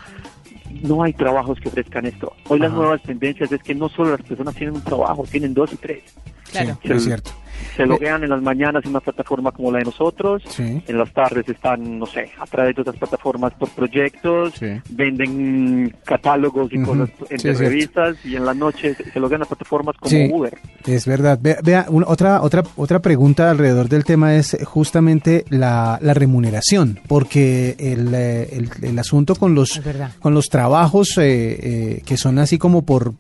no 0.84 1.04
hay 1.04 1.14
trabajos 1.14 1.60
que 1.60 1.70
ofrezcan 1.70 2.06
esto. 2.06 2.34
Hoy 2.48 2.60
las 2.60 2.72
nuevas 2.72 3.02
tendencias 3.02 3.52
es 3.52 3.62
que 3.62 3.76
no 3.76 3.90
solo 3.90 4.12
las 4.12 4.22
personas 4.22 4.56
tienen 4.56 4.76
un 4.76 4.84
trabajo, 4.84 5.26
tienen 5.30 5.54
dos 5.54 5.74
y 5.74 5.78
tres. 5.78 6.04
Claro. 6.52 6.78
es 6.84 7.04
cierto. 7.04 7.32
Se 7.76 7.86
loguean 7.86 8.24
en 8.24 8.30
las 8.30 8.42
mañanas 8.42 8.84
en 8.86 8.92
una 8.92 9.00
plataforma 9.00 9.52
como 9.52 9.72
la 9.72 9.80
de 9.80 9.86
nosotros, 9.86 10.44
en 10.60 10.98
las 10.98 11.12
tardes 11.12 11.48
están, 11.50 12.00
no 12.00 12.06
sé, 12.06 12.32
a 12.40 12.46
través 12.46 12.76
de 12.76 12.82
otras 12.82 12.98
plataformas 12.98 13.54
por 13.54 13.70
proyectos, 13.70 14.54
venden 14.90 15.96
catálogos 16.04 16.72
y 16.72 16.82
cosas 16.82 17.10
en 17.30 17.58
revistas 17.58 18.24
y 18.26 18.36
en 18.36 18.46
la 18.46 18.54
noche 18.54 18.96
se 18.96 19.20
loguean 19.20 19.42
en 19.42 19.48
plataformas 19.48 19.96
como 19.98 20.38
Uber. 20.38 20.58
Es 20.88 21.06
verdad. 21.06 21.38
Vea, 21.42 21.86
otra, 22.06 22.42
otra, 22.42 22.64
otra 22.78 23.00
pregunta 23.00 23.52
alrededor 23.52 23.90
del 23.90 24.06
tema 24.06 24.36
es 24.36 24.58
justamente 24.64 25.44
la, 25.50 26.00
remuneración, 26.02 27.00
porque 27.08 27.76
el, 27.78 28.14
el, 28.14 28.70
el, 28.82 28.98
asunto 29.00 29.36
con 29.36 29.54
los, 29.54 29.82
con 30.20 30.34
los 30.34 30.48
trabajos 30.48 31.18
eh, 31.18 31.60
eh, 31.62 32.02
que 32.06 32.16
son 32.16 32.40
así 32.40 32.58
como 32.58 32.84
por, 32.84 33.14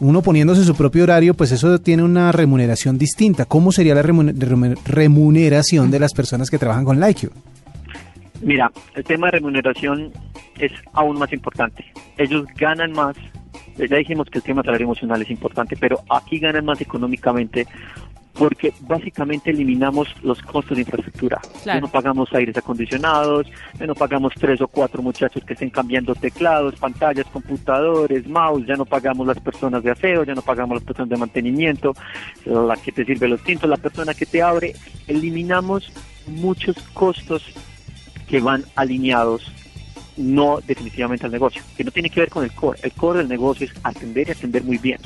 uno 0.00 0.22
poniéndose 0.22 0.64
su 0.64 0.74
propio 0.74 1.02
horario, 1.04 1.34
pues 1.34 1.52
eso 1.52 1.78
tiene 1.80 2.02
una 2.02 2.32
remuneración 2.32 2.96
distinta. 2.96 3.44
¿Cómo 3.44 3.72
sería 3.72 3.94
la 3.94 4.02
remuneración 4.02 5.90
de 5.90 6.00
las 6.00 6.14
personas 6.14 6.48
que 6.48 6.58
trabajan 6.58 6.84
con 6.84 6.98
LikeU? 6.98 7.30
Mira, 8.40 8.72
el 8.94 9.04
tema 9.04 9.26
de 9.26 9.32
remuneración 9.32 10.10
es 10.58 10.72
aún 10.94 11.18
más 11.18 11.32
importante. 11.32 11.84
Ellos 12.16 12.44
ganan 12.56 12.92
más, 12.92 13.16
ya 13.76 13.96
dijimos 13.96 14.28
que 14.28 14.38
el 14.38 14.44
tema 14.44 14.62
salario 14.62 14.84
emocional 14.84 15.22
es 15.22 15.30
importante, 15.30 15.76
pero 15.76 16.00
aquí 16.08 16.38
ganan 16.38 16.64
más 16.64 16.80
económicamente 16.80 17.66
porque 18.34 18.72
básicamente 18.80 19.50
eliminamos 19.50 20.08
los 20.22 20.40
costos 20.40 20.76
de 20.76 20.82
infraestructura. 20.82 21.40
Ya 21.64 21.80
no 21.80 21.88
pagamos 21.88 22.32
aires 22.32 22.56
acondicionados, 22.56 23.46
ya 23.78 23.86
no 23.86 23.94
pagamos 23.94 24.32
tres 24.34 24.60
o 24.60 24.68
cuatro 24.68 25.02
muchachos 25.02 25.44
que 25.44 25.52
estén 25.52 25.70
cambiando 25.70 26.14
teclados, 26.14 26.76
pantallas, 26.76 27.26
computadores, 27.26 28.26
mouse, 28.26 28.66
ya 28.66 28.74
no 28.74 28.86
pagamos 28.86 29.26
las 29.26 29.38
personas 29.38 29.82
de 29.82 29.90
aseo, 29.90 30.24
ya 30.24 30.34
no 30.34 30.42
pagamos 30.42 30.76
las 30.76 30.84
personas 30.84 31.10
de 31.10 31.16
mantenimiento, 31.18 31.94
la 32.46 32.76
que 32.76 32.92
te 32.92 33.04
sirve 33.04 33.28
los 33.28 33.42
tintos, 33.42 33.68
la 33.68 33.76
persona 33.76 34.14
que 34.14 34.26
te 34.26 34.42
abre. 34.42 34.74
Eliminamos 35.06 35.92
muchos 36.26 36.76
costos 36.94 37.44
que 38.28 38.40
van 38.40 38.64
alineados 38.76 39.52
no 40.16 40.60
definitivamente 40.66 41.26
al 41.26 41.32
negocio, 41.32 41.62
que 41.76 41.84
no 41.84 41.90
tiene 41.90 42.10
que 42.10 42.20
ver 42.20 42.28
con 42.28 42.44
el 42.44 42.52
core. 42.52 42.78
El 42.82 42.92
core 42.92 43.20
del 43.20 43.28
negocio 43.28 43.66
es 43.66 43.72
atender 43.82 44.28
y 44.28 44.32
atender 44.32 44.64
muy 44.64 44.78
bien 44.78 44.98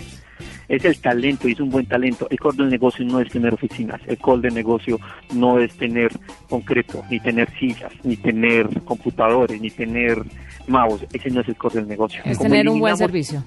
es 0.69 0.85
el 0.85 0.99
talento 0.99 1.49
y 1.49 1.53
es 1.53 1.61
un 1.61 1.71
buen 1.71 1.87
talento. 1.87 2.27
El 2.31 2.39
core 2.39 2.57
del 2.59 2.69
negocio 2.69 3.05
no 3.05 3.21
es 3.21 3.31
tener 3.31 3.55
oficinas, 3.55 4.01
el 4.07 4.19
core 4.19 4.43
del 4.43 4.55
negocio 4.55 4.99
no 5.35 5.59
es 5.59 5.77
tener 5.77 6.11
concreto, 6.49 7.05
ni 7.11 7.21
tener 7.21 7.49
sillas, 7.59 7.93
ni 8.03 8.17
tener 8.17 8.69
computadores, 8.83 9.61
ni 9.61 9.71
tener 9.71 10.23
mouse. 10.67 11.07
Ese 11.13 11.31
no 11.31 11.41
es 11.41 11.49
el 11.49 11.57
core 11.57 11.77
del 11.77 11.89
negocio. 11.89 12.21
Es 12.25 12.39
tener 12.39 12.69
un 12.69 12.81
buen 12.81 12.97
servicio. 12.97 13.43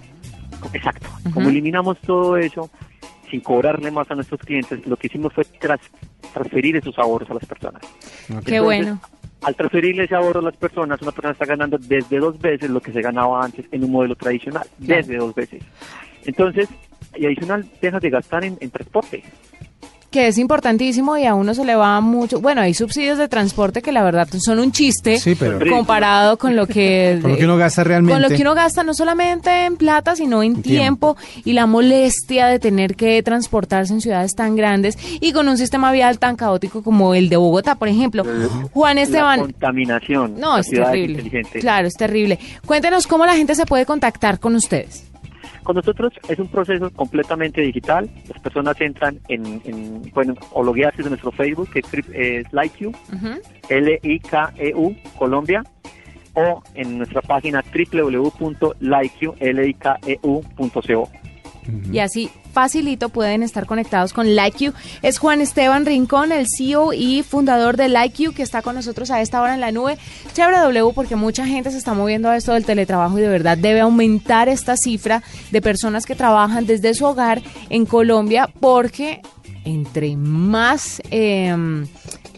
Exacto. 0.74 1.08
Como 1.34 1.50
eliminamos 1.50 1.98
todo 2.00 2.38
eso, 2.38 2.70
sin 3.30 3.42
cobrarle 3.42 3.92
más 3.92 4.10
a 4.12 4.16
nuestros 4.16 4.40
clientes, 4.42 4.86
lo 4.86 4.98
que 4.98 5.08
hicimos 5.08 5.34
fue 5.34 5.46
transferir 6.34 6.78
esos 6.78 6.98
ahorros 6.98 7.30
a 7.30 7.34
las 7.34 7.46
personas. 7.46 7.82
Qué 8.46 8.60
bueno. 8.60 9.00
Al 9.42 9.56
transferirle 9.56 10.04
ese 10.04 10.16
ahorro 10.16 10.42
a 10.42 10.44
las 10.44 10.58
personas, 10.58 11.02
una 11.02 11.12
persona 11.12 11.32
está 11.32 11.46
ganando 11.46 11.78
desde 11.78 12.20
dos 12.20 12.40
veces 12.40 12.70
lo 12.70 12.82
que 12.82 12.92
se 12.92 13.02
ganaba 13.02 13.44
antes 13.44 13.66
en 13.72 13.84
un 13.86 13.92
modelo 13.92 14.16
tradicional, 14.16 14.68
desde 14.78 15.18
dos 15.18 15.34
veces. 15.34 15.64
Entonces, 16.26 16.68
y 17.16 17.26
adicional 17.26 17.66
dejas 17.82 18.02
de 18.02 18.10
gastar 18.10 18.44
en, 18.44 18.58
transporte 18.70 19.24
que 20.12 20.28
es 20.28 20.38
importantísimo 20.38 21.18
y 21.18 21.26
a 21.26 21.36
uno 21.36 21.54
se 21.54 21.64
le 21.64 21.76
va 21.76 22.00
mucho. 22.02 22.40
Bueno, 22.40 22.62
hay 22.62 22.74
subsidios 22.74 23.18
de 23.18 23.28
transporte 23.28 23.82
que 23.82 23.92
la 23.92 24.04
verdad 24.04 24.28
son 24.40 24.60
un 24.60 24.72
chiste 24.72 25.20
comparado 25.70 26.38
con 26.38 26.56
lo 26.56 26.66
que 26.66 27.20
con 27.22 27.32
lo 27.32 27.38
que 27.38 27.46
uno 27.46 27.58
gasta 27.58 27.84
realmente. 27.84 28.14
Con 28.14 28.22
lo 28.22 28.36
que 28.36 28.42
uno 28.42 28.56
gasta 28.56 28.84
no 28.84 28.94
solamente 28.94 29.66
en 29.66 29.78
plata, 29.78 30.16
sino 30.16 30.42
en 30.42 30.62
tiempo, 30.62 31.16
y 31.46 31.54
la 31.54 31.66
molestia 31.66 32.48
de 32.48 32.60
tener 32.60 32.96
que 32.96 33.22
transportarse 33.24 33.94
en 33.94 34.02
ciudades 34.02 34.34
tan 34.36 34.56
grandes 34.56 34.98
y 35.20 35.32
con 35.32 35.48
un 35.48 35.58
sistema 35.58 35.92
vial 35.92 36.20
tan 36.20 36.36
caótico 36.36 36.82
como 36.82 37.14
el 37.14 37.30
de 37.30 37.38
Bogotá, 37.38 37.76
por 37.76 37.88
ejemplo. 37.88 38.24
Juan 38.74 38.98
Esteban. 38.98 39.40
La 39.40 39.46
contaminación. 39.46 40.40
No, 40.40 40.58
es 40.58 40.68
terrible. 40.70 41.44
Claro, 41.60 41.88
es 41.88 41.94
terrible. 41.94 42.40
Cuéntenos 42.66 43.08
cómo 43.08 43.26
la 43.26 43.36
gente 43.36 43.56
se 43.56 43.66
puede 43.66 43.86
contactar 43.86 44.40
con 44.40 44.56
ustedes. 44.56 45.09
Con 45.70 45.76
nosotros 45.76 46.12
es 46.28 46.40
un 46.40 46.48
proceso 46.48 46.90
completamente 46.90 47.62
digital. 47.62 48.10
Las 48.28 48.42
personas 48.42 48.82
entran 48.82 49.20
en, 49.28 49.62
en 49.66 50.02
pueden 50.12 50.36
o 50.52 50.64
loguearse 50.64 51.04
en 51.04 51.10
nuestro 51.10 51.32
Facebook, 51.32 51.70
que 51.70 51.82
es 51.82 51.86
LikeU, 52.52 52.92
L-I-K-E-U, 53.70 54.96
Colombia, 55.16 55.62
o 56.34 56.64
en 56.74 56.98
nuestra 56.98 57.22
página 57.22 57.64
www.likeu.co. 57.92 58.50
Y 61.92 62.00
así 62.00 62.32
facilito 62.60 63.08
pueden 63.08 63.42
estar 63.42 63.66
conectados 63.66 64.12
con 64.12 64.36
Like 64.36 64.74
Es 65.02 65.18
Juan 65.18 65.40
Esteban 65.40 65.86
Rincón, 65.86 66.34
el 66.34 66.46
CEO 66.46 66.92
y 66.92 67.24
fundador 67.24 67.78
de 67.78 67.88
Like 67.88 68.34
que 68.34 68.44
está 68.44 68.62
con 68.62 68.76
nosotros 68.76 69.12
a 69.12 69.22
esta 69.22 69.42
hora 69.42 69.54
en 69.54 69.62
la 69.62 69.72
nube. 69.72 69.98
Chévere 70.34 70.58
W, 70.58 70.92
porque 70.94 71.16
mucha 71.16 71.46
gente 71.46 71.72
se 71.72 71.78
está 71.78 71.94
moviendo 71.94 72.28
a 72.28 72.36
esto 72.36 72.52
del 72.52 72.66
teletrabajo 72.66 73.18
y 73.18 73.22
de 73.22 73.30
verdad 73.30 73.58
debe 73.58 73.80
aumentar 73.80 74.50
esta 74.50 74.76
cifra 74.76 75.24
de 75.52 75.62
personas 75.62 76.06
que 76.06 76.16
trabajan 76.16 76.66
desde 76.66 76.94
su 76.94 77.06
hogar 77.06 77.42
en 77.70 77.86
Colombia, 77.86 78.50
porque 78.60 79.22
entre 79.64 80.18
más 80.18 81.02
em, 81.12 81.88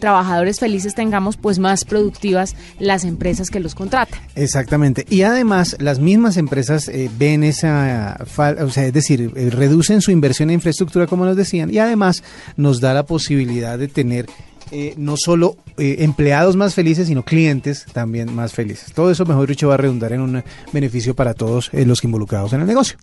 trabajadores 0.02 0.58
felices 0.58 0.96
tengamos, 0.96 1.36
pues 1.36 1.60
más 1.60 1.84
productivas 1.84 2.56
las 2.80 3.04
empresas 3.04 3.50
que 3.50 3.60
los 3.60 3.76
contratan. 3.76 4.20
Exactamente. 4.34 5.06
Y 5.08 5.22
además, 5.22 5.76
las 5.78 6.00
mismas 6.00 6.36
empresas 6.36 6.88
eh, 6.88 7.08
ven 7.16 7.44
esa, 7.44 8.18
o 8.60 8.70
sea, 8.70 8.86
es 8.86 8.92
decir, 8.92 9.30
eh, 9.36 9.50
reducen 9.50 10.00
su 10.00 10.10
inversión 10.10 10.50
en 10.50 10.54
infraestructura, 10.54 11.06
como 11.06 11.24
nos 11.24 11.36
decían, 11.36 11.72
y 11.72 11.78
además 11.78 12.24
nos 12.56 12.80
da 12.80 12.92
la 12.94 13.06
posibilidad 13.06 13.78
de 13.78 13.86
tener 13.86 14.26
eh, 14.72 14.94
no 14.96 15.16
solo 15.16 15.56
empleados 15.76 16.56
más 16.56 16.74
felices, 16.74 17.06
sino 17.06 17.24
clientes 17.24 17.86
también 17.92 18.34
más 18.34 18.52
felices. 18.52 18.92
Todo 18.92 19.10
eso, 19.10 19.24
mejor 19.24 19.48
dicho, 19.48 19.68
va 19.68 19.74
a 19.74 19.76
redundar 19.76 20.12
en 20.12 20.20
un 20.20 20.42
beneficio 20.72 21.14
para 21.14 21.34
todos 21.34 21.70
los 21.72 22.02
involucrados 22.02 22.52
en 22.54 22.62
el 22.62 22.66
negocio. 22.66 22.98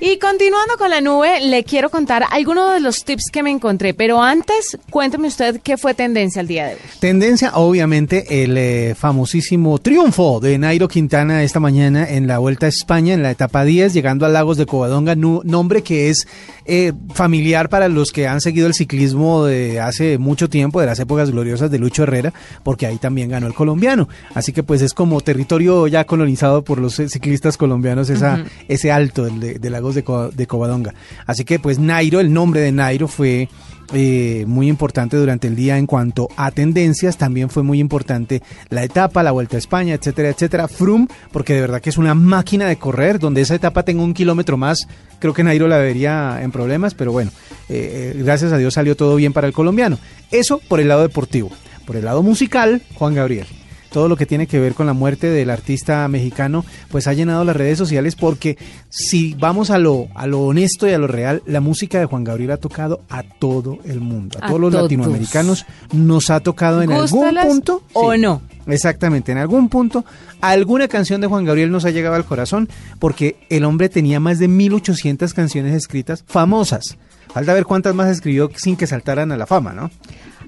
Y 0.00 0.18
continuando 0.18 0.76
con 0.78 0.90
la 0.90 1.00
nube, 1.00 1.40
le 1.40 1.64
quiero 1.64 1.90
contar 1.90 2.24
algunos 2.30 2.72
de 2.74 2.80
los 2.80 3.04
tips 3.04 3.30
que 3.30 3.42
me 3.42 3.50
encontré, 3.50 3.94
pero 3.94 4.20
antes 4.20 4.78
cuénteme 4.90 5.28
usted 5.28 5.60
qué 5.62 5.76
fue 5.76 5.94
tendencia 5.94 6.40
el 6.40 6.48
día 6.48 6.66
de 6.66 6.74
hoy. 6.74 6.80
Tendencia, 6.98 7.52
obviamente, 7.54 8.42
el 8.42 8.56
eh, 8.58 8.94
famosísimo 8.96 9.78
triunfo 9.78 10.40
de 10.40 10.58
Nairo 10.58 10.88
Quintana 10.88 11.42
esta 11.42 11.60
mañana 11.60 12.08
en 12.08 12.26
la 12.26 12.38
Vuelta 12.38 12.66
a 12.66 12.68
España, 12.68 13.14
en 13.14 13.22
la 13.22 13.30
etapa 13.30 13.64
10, 13.64 13.92
llegando 13.92 14.26
a 14.26 14.28
Lagos 14.28 14.56
de 14.56 14.66
Covadonga, 14.66 15.14
nombre 15.14 15.82
que 15.82 16.10
es 16.10 16.26
eh, 16.64 16.92
familiar 17.14 17.68
para 17.68 17.88
los 17.88 18.12
que 18.12 18.26
han 18.28 18.40
seguido 18.40 18.66
el 18.66 18.74
ciclismo 18.74 19.44
de 19.44 19.80
hace 19.80 20.18
mucho 20.18 20.48
tiempo, 20.48 20.80
de 20.80 20.86
las 20.86 20.98
épocas 21.00 21.30
gloriosas 21.30 21.70
de 21.70 21.78
Lucho 21.78 22.04
Herrera, 22.04 22.32
porque 22.62 22.86
ahí 22.86 22.98
también 22.98 23.30
ganó 23.30 23.46
el 23.46 23.54
colombiano. 23.54 24.08
Así 24.34 24.52
que 24.52 24.62
pues 24.62 24.82
es 24.82 24.94
como 24.94 25.20
territorio 25.20 25.86
ya 25.86 26.04
colonizado 26.04 26.62
por 26.62 26.78
los 26.78 26.94
ciclistas 26.94 27.56
colombianos, 27.56 28.10
esa, 28.10 28.44
ese 28.68 28.90
alto 28.90 29.24
de, 29.24 29.58
de 29.58 29.70
De, 29.90 30.04
de 30.34 30.46
Covadonga. 30.46 30.94
Así 31.26 31.44
que 31.44 31.58
pues 31.58 31.78
Nairo, 31.78 32.20
el 32.20 32.32
nombre 32.32 32.60
de 32.60 32.72
Nairo 32.72 33.08
fue 33.08 33.48
eh, 33.94 34.44
muy 34.46 34.68
importante 34.68 35.18
durante 35.18 35.48
el 35.48 35.56
día 35.56 35.76
en 35.76 35.86
cuanto 35.86 36.28
a 36.36 36.50
tendencias. 36.50 37.18
También 37.18 37.50
fue 37.50 37.62
muy 37.62 37.78
importante 37.78 38.42
la 38.70 38.84
etapa, 38.84 39.22
la 39.22 39.32
Vuelta 39.32 39.56
a 39.56 39.58
España, 39.58 39.94
etcétera, 39.94 40.30
etcétera. 40.30 40.68
Frum, 40.68 41.08
porque 41.30 41.54
de 41.54 41.60
verdad 41.60 41.80
que 41.82 41.90
es 41.90 41.98
una 41.98 42.14
máquina 42.14 42.66
de 42.66 42.76
correr, 42.76 43.18
donde 43.18 43.42
esa 43.42 43.54
etapa 43.54 43.82
tenga 43.82 44.02
un 44.02 44.14
kilómetro 44.14 44.56
más. 44.56 44.88
Creo 45.18 45.34
que 45.34 45.44
Nairo 45.44 45.68
la 45.68 45.78
vería 45.78 46.40
en 46.42 46.52
problemas, 46.52 46.94
pero 46.94 47.12
bueno, 47.12 47.30
eh, 47.68 48.14
eh, 48.16 48.22
gracias 48.22 48.52
a 48.52 48.58
Dios 48.58 48.74
salió 48.74 48.96
todo 48.96 49.14
bien 49.16 49.32
para 49.32 49.46
el 49.46 49.52
colombiano. 49.52 49.98
Eso 50.30 50.58
por 50.68 50.80
el 50.80 50.88
lado 50.88 51.02
deportivo. 51.02 51.50
Por 51.86 51.96
el 51.96 52.04
lado 52.04 52.22
musical, 52.22 52.82
Juan 52.94 53.14
Gabriel 53.14 53.46
todo 53.92 54.08
lo 54.08 54.16
que 54.16 54.26
tiene 54.26 54.46
que 54.46 54.58
ver 54.58 54.74
con 54.74 54.86
la 54.86 54.92
muerte 54.92 55.28
del 55.28 55.50
artista 55.50 56.06
mexicano, 56.08 56.64
pues 56.90 57.06
ha 57.06 57.12
llenado 57.12 57.44
las 57.44 57.56
redes 57.56 57.78
sociales 57.78 58.16
porque 58.16 58.58
si 58.88 59.34
vamos 59.34 59.70
a 59.70 59.78
lo, 59.78 60.08
a 60.14 60.26
lo 60.26 60.40
honesto 60.40 60.88
y 60.88 60.92
a 60.92 60.98
lo 60.98 61.06
real, 61.06 61.42
la 61.46 61.60
música 61.60 62.00
de 62.00 62.06
Juan 62.06 62.24
Gabriel 62.24 62.52
ha 62.52 62.56
tocado 62.56 63.02
a 63.08 63.22
todo 63.22 63.78
el 63.84 64.00
mundo, 64.00 64.38
a, 64.40 64.48
todos 64.48 64.60
los 64.60 64.72
latinoamericanos 64.72 65.66
nos 65.92 66.30
ha 66.30 66.40
tocado 66.40 66.82
en 66.82 66.92
algún 66.92 67.34
punto. 67.42 67.82
¿O 67.92 68.16
no? 68.16 68.42
Exactamente, 68.66 69.32
en 69.32 69.38
algún 69.38 69.68
punto 69.68 70.04
alguna 70.40 70.88
canción 70.88 71.20
de 71.20 71.28
Juan 71.28 71.44
Gabriel 71.44 71.70
nos 71.70 71.84
ha 71.84 71.90
llegado 71.90 72.16
al 72.16 72.24
corazón 72.24 72.68
porque 72.98 73.36
el 73.48 73.64
hombre 73.64 73.88
tenía 73.88 74.20
más 74.20 74.38
de 74.38 74.48
1800 74.48 75.32
canciones 75.34 75.74
escritas 75.74 76.24
famosas. 76.26 76.98
Falta 77.32 77.54
ver 77.54 77.64
cuántas 77.64 77.94
más 77.94 78.10
escribió 78.10 78.50
sin 78.56 78.76
que 78.76 78.86
saltaran 78.86 79.32
a 79.32 79.36
la 79.38 79.46
fama, 79.46 79.72
¿no? 79.72 79.90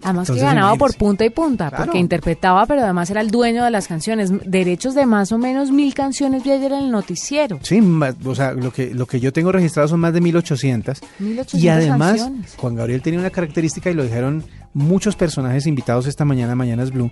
Además 0.05 0.31
que 0.31 0.39
ganaba 0.39 0.77
por 0.77 0.95
punta 0.97 1.25
y 1.25 1.31
punta, 1.31 1.71
porque 1.71 1.99
interpretaba, 1.99 2.67
pero 2.67 2.83
además 2.83 3.11
era 3.11 3.21
el 3.21 3.31
dueño 3.31 3.65
de 3.65 3.71
las 3.71 3.89
canciones. 3.89 4.31
Derechos 4.45 4.95
de 4.95 5.07
más 5.07 5.33
o 5.33 5.39
menos 5.39 5.71
mil 5.71 5.95
canciones 5.95 6.45
vi 6.45 6.53
ayer 6.53 6.73
en 6.73 6.85
el 6.85 6.91
noticiero. 6.91 7.59
Sí, 7.63 7.83
o 8.25 8.35
sea, 8.35 8.53
lo 8.53 8.73
que, 8.73 8.95
lo 8.95 9.07
que 9.07 9.19
yo 9.19 9.33
tengo 9.33 9.51
registrado 9.51 9.89
son 9.89 10.01
más 10.01 10.13
de 10.13 10.21
1800. 10.21 11.01
1800 11.19 11.55
y 11.55 11.69
además, 11.69 12.31
Juan 12.57 12.75
Gabriel 12.75 13.03
tenía 13.03 13.19
una 13.19 13.31
característica 13.31 13.91
y 13.91 13.95
lo 13.95 14.03
dijeron 14.05 14.45
muchos 14.75 15.17
personajes 15.17 15.67
invitados 15.67 16.07
esta 16.07 16.25
mañana, 16.25 16.55
Mañanas 16.55 16.91
Blue, 16.91 17.11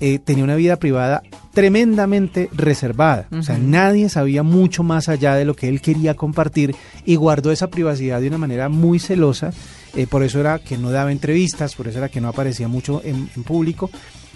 eh, 0.00 0.18
tenía 0.18 0.44
una 0.44 0.56
vida 0.56 0.76
privada 0.76 1.22
tremendamente 1.54 2.50
reservada. 2.52 3.28
O 3.32 3.42
sea, 3.42 3.56
nadie 3.56 4.10
sabía 4.10 4.42
mucho 4.42 4.82
más 4.82 5.08
allá 5.08 5.34
de 5.34 5.46
lo 5.46 5.54
que 5.54 5.68
él 5.68 5.80
quería 5.80 6.14
compartir 6.14 6.74
y 7.06 7.16
guardó 7.16 7.50
esa 7.50 7.68
privacidad 7.68 8.20
de 8.20 8.28
una 8.28 8.38
manera 8.38 8.68
muy 8.68 8.98
celosa. 8.98 9.52
Eh, 9.96 10.06
por 10.06 10.22
eso 10.22 10.40
era 10.40 10.58
que 10.58 10.76
no 10.76 10.90
daba 10.90 11.10
entrevistas, 11.10 11.74
por 11.74 11.88
eso 11.88 11.98
era 11.98 12.08
que 12.08 12.20
no 12.20 12.28
aparecía 12.28 12.68
mucho 12.68 13.00
en, 13.02 13.30
en 13.34 13.42
público. 13.42 13.90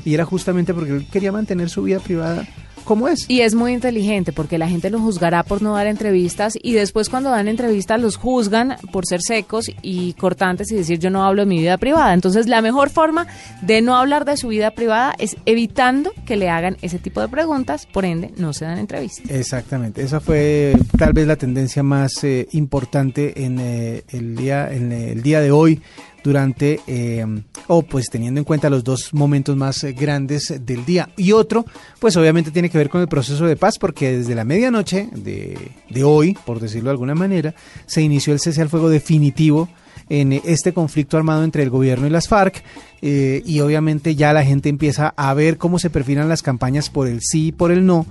Y 0.05 0.15
era 0.15 0.25
justamente 0.25 0.73
porque 0.73 0.93
él 0.93 1.07
quería 1.13 1.33
mantener 1.33 1.69
su 1.69 1.83
vida 1.83 2.01
privada 2.01 2.49
como 2.85 3.09
es. 3.09 3.25
Y 3.29 3.41
es 3.41 3.55
muy 3.55 3.73
inteligente 3.73 4.33
porque 4.33 4.59
la 4.59 4.69
gente 4.69 4.91
lo 4.91 5.01
juzgará 5.01 5.43
por 5.43 5.63
no 5.63 5.75
dar 5.75 5.87
entrevistas 5.87 6.59
y 6.61 6.73
después 6.73 7.09
cuando 7.09 7.31
dan 7.31 7.49
entrevistas 7.49 8.01
los 8.01 8.17
juzgan 8.17 8.77
por 8.93 9.07
ser 9.07 9.21
secos 9.23 9.71
y 9.83 10.15
cortantes 10.15 10.71
y 10.73 10.77
decir 10.77 10.99
yo 10.99 11.11
no 11.11 11.25
hablo 11.25 11.43
de 11.43 11.47
mi 11.47 11.59
vida 11.59 11.79
privada. 11.79 12.15
Entonces 12.15 12.47
la 12.49 12.63
mejor 12.63 12.91
forma 12.91 13.27
de 13.63 13.83
no 13.83 13.97
hablar 13.97 14.25
de 14.25 14.37
su 14.37 14.49
vida 14.49 14.73
privada 14.73 15.15
es 15.19 15.37
evitando 15.47 16.13
que 16.25 16.37
le 16.37 16.49
hagan 16.49 16.77
ese 16.83 16.99
tipo 16.99 17.21
de 17.21 17.29
preguntas, 17.29 17.87
por 17.87 18.05
ende 18.05 18.33
no 18.37 18.53
se 18.53 18.65
dan 18.65 18.79
entrevistas. 18.79 19.31
Exactamente, 19.31 20.03
esa 20.03 20.21
fue 20.21 20.77
tal 20.99 21.13
vez 21.13 21.27
la 21.27 21.37
tendencia 21.37 21.83
más 21.83 22.23
eh, 22.25 22.49
importante 22.53 23.45
en 23.45 23.59
eh, 23.61 24.05
el 24.09 24.37
día 24.37 24.73
en 24.73 24.93
el 24.93 25.23
día 25.23 25.41
de 25.41 25.51
hoy 25.51 25.81
durante, 26.23 26.81
eh, 26.87 27.25
o 27.67 27.83
pues 27.83 28.07
teniendo 28.11 28.41
en 28.41 28.45
cuenta 28.45 28.71
los 28.71 28.85
dos 28.85 29.13
momentos 29.13 29.57
más 29.57 29.85
eh, 29.85 29.93
grandes 29.93 30.55
del 30.65 30.85
día. 30.85 31.09
Y 31.17 31.33
otro, 31.33 31.65
pues 31.99 32.17
obviamente 32.17 32.51
tiene 32.51 32.71
que 32.71 32.79
ver 32.79 32.89
con 32.89 33.01
el 33.01 33.09
proceso 33.09 33.47
de 33.47 33.57
paz, 33.57 33.79
porque 33.79 34.19
desde 34.19 34.35
la 34.35 34.45
medianoche 34.45 35.09
de, 35.13 35.73
de 35.89 36.05
hoy, 36.05 36.37
por 36.45 36.61
decirlo 36.61 36.89
de 36.89 36.93
alguna 36.93 37.15
manera, 37.15 37.55
se 37.87 38.03
inició 38.03 38.33
el 38.33 38.41
cese 38.41 38.63
al 38.63 38.69
fuego 38.69 38.89
definitivo 38.89 39.69
en 40.11 40.33
este 40.33 40.75
conflicto 40.75 41.17
armado 41.17 41.45
entre 41.45 41.63
el 41.63 41.71
gobierno 41.71 42.07
y 42.07 42.11
las 42.11 42.29
FARC 42.29 42.63
eh, 43.01 43.43
y 43.47 43.61
obviamente 43.61 44.15
ya 44.15 44.35
la 44.35 44.45
gente 44.45 44.69
empieza 44.69 45.15
a 45.17 45.33
ver 45.33 45.57
cómo 45.57 45.79
se 45.79 45.89
perfilan 45.89 46.29
las 46.29 46.43
campañas 46.43 46.91
por 46.91 47.09
el 47.09 47.21
sí 47.23 47.47
y 47.47 47.53
por 47.53 47.71
el 47.71 47.87
no 47.87 48.05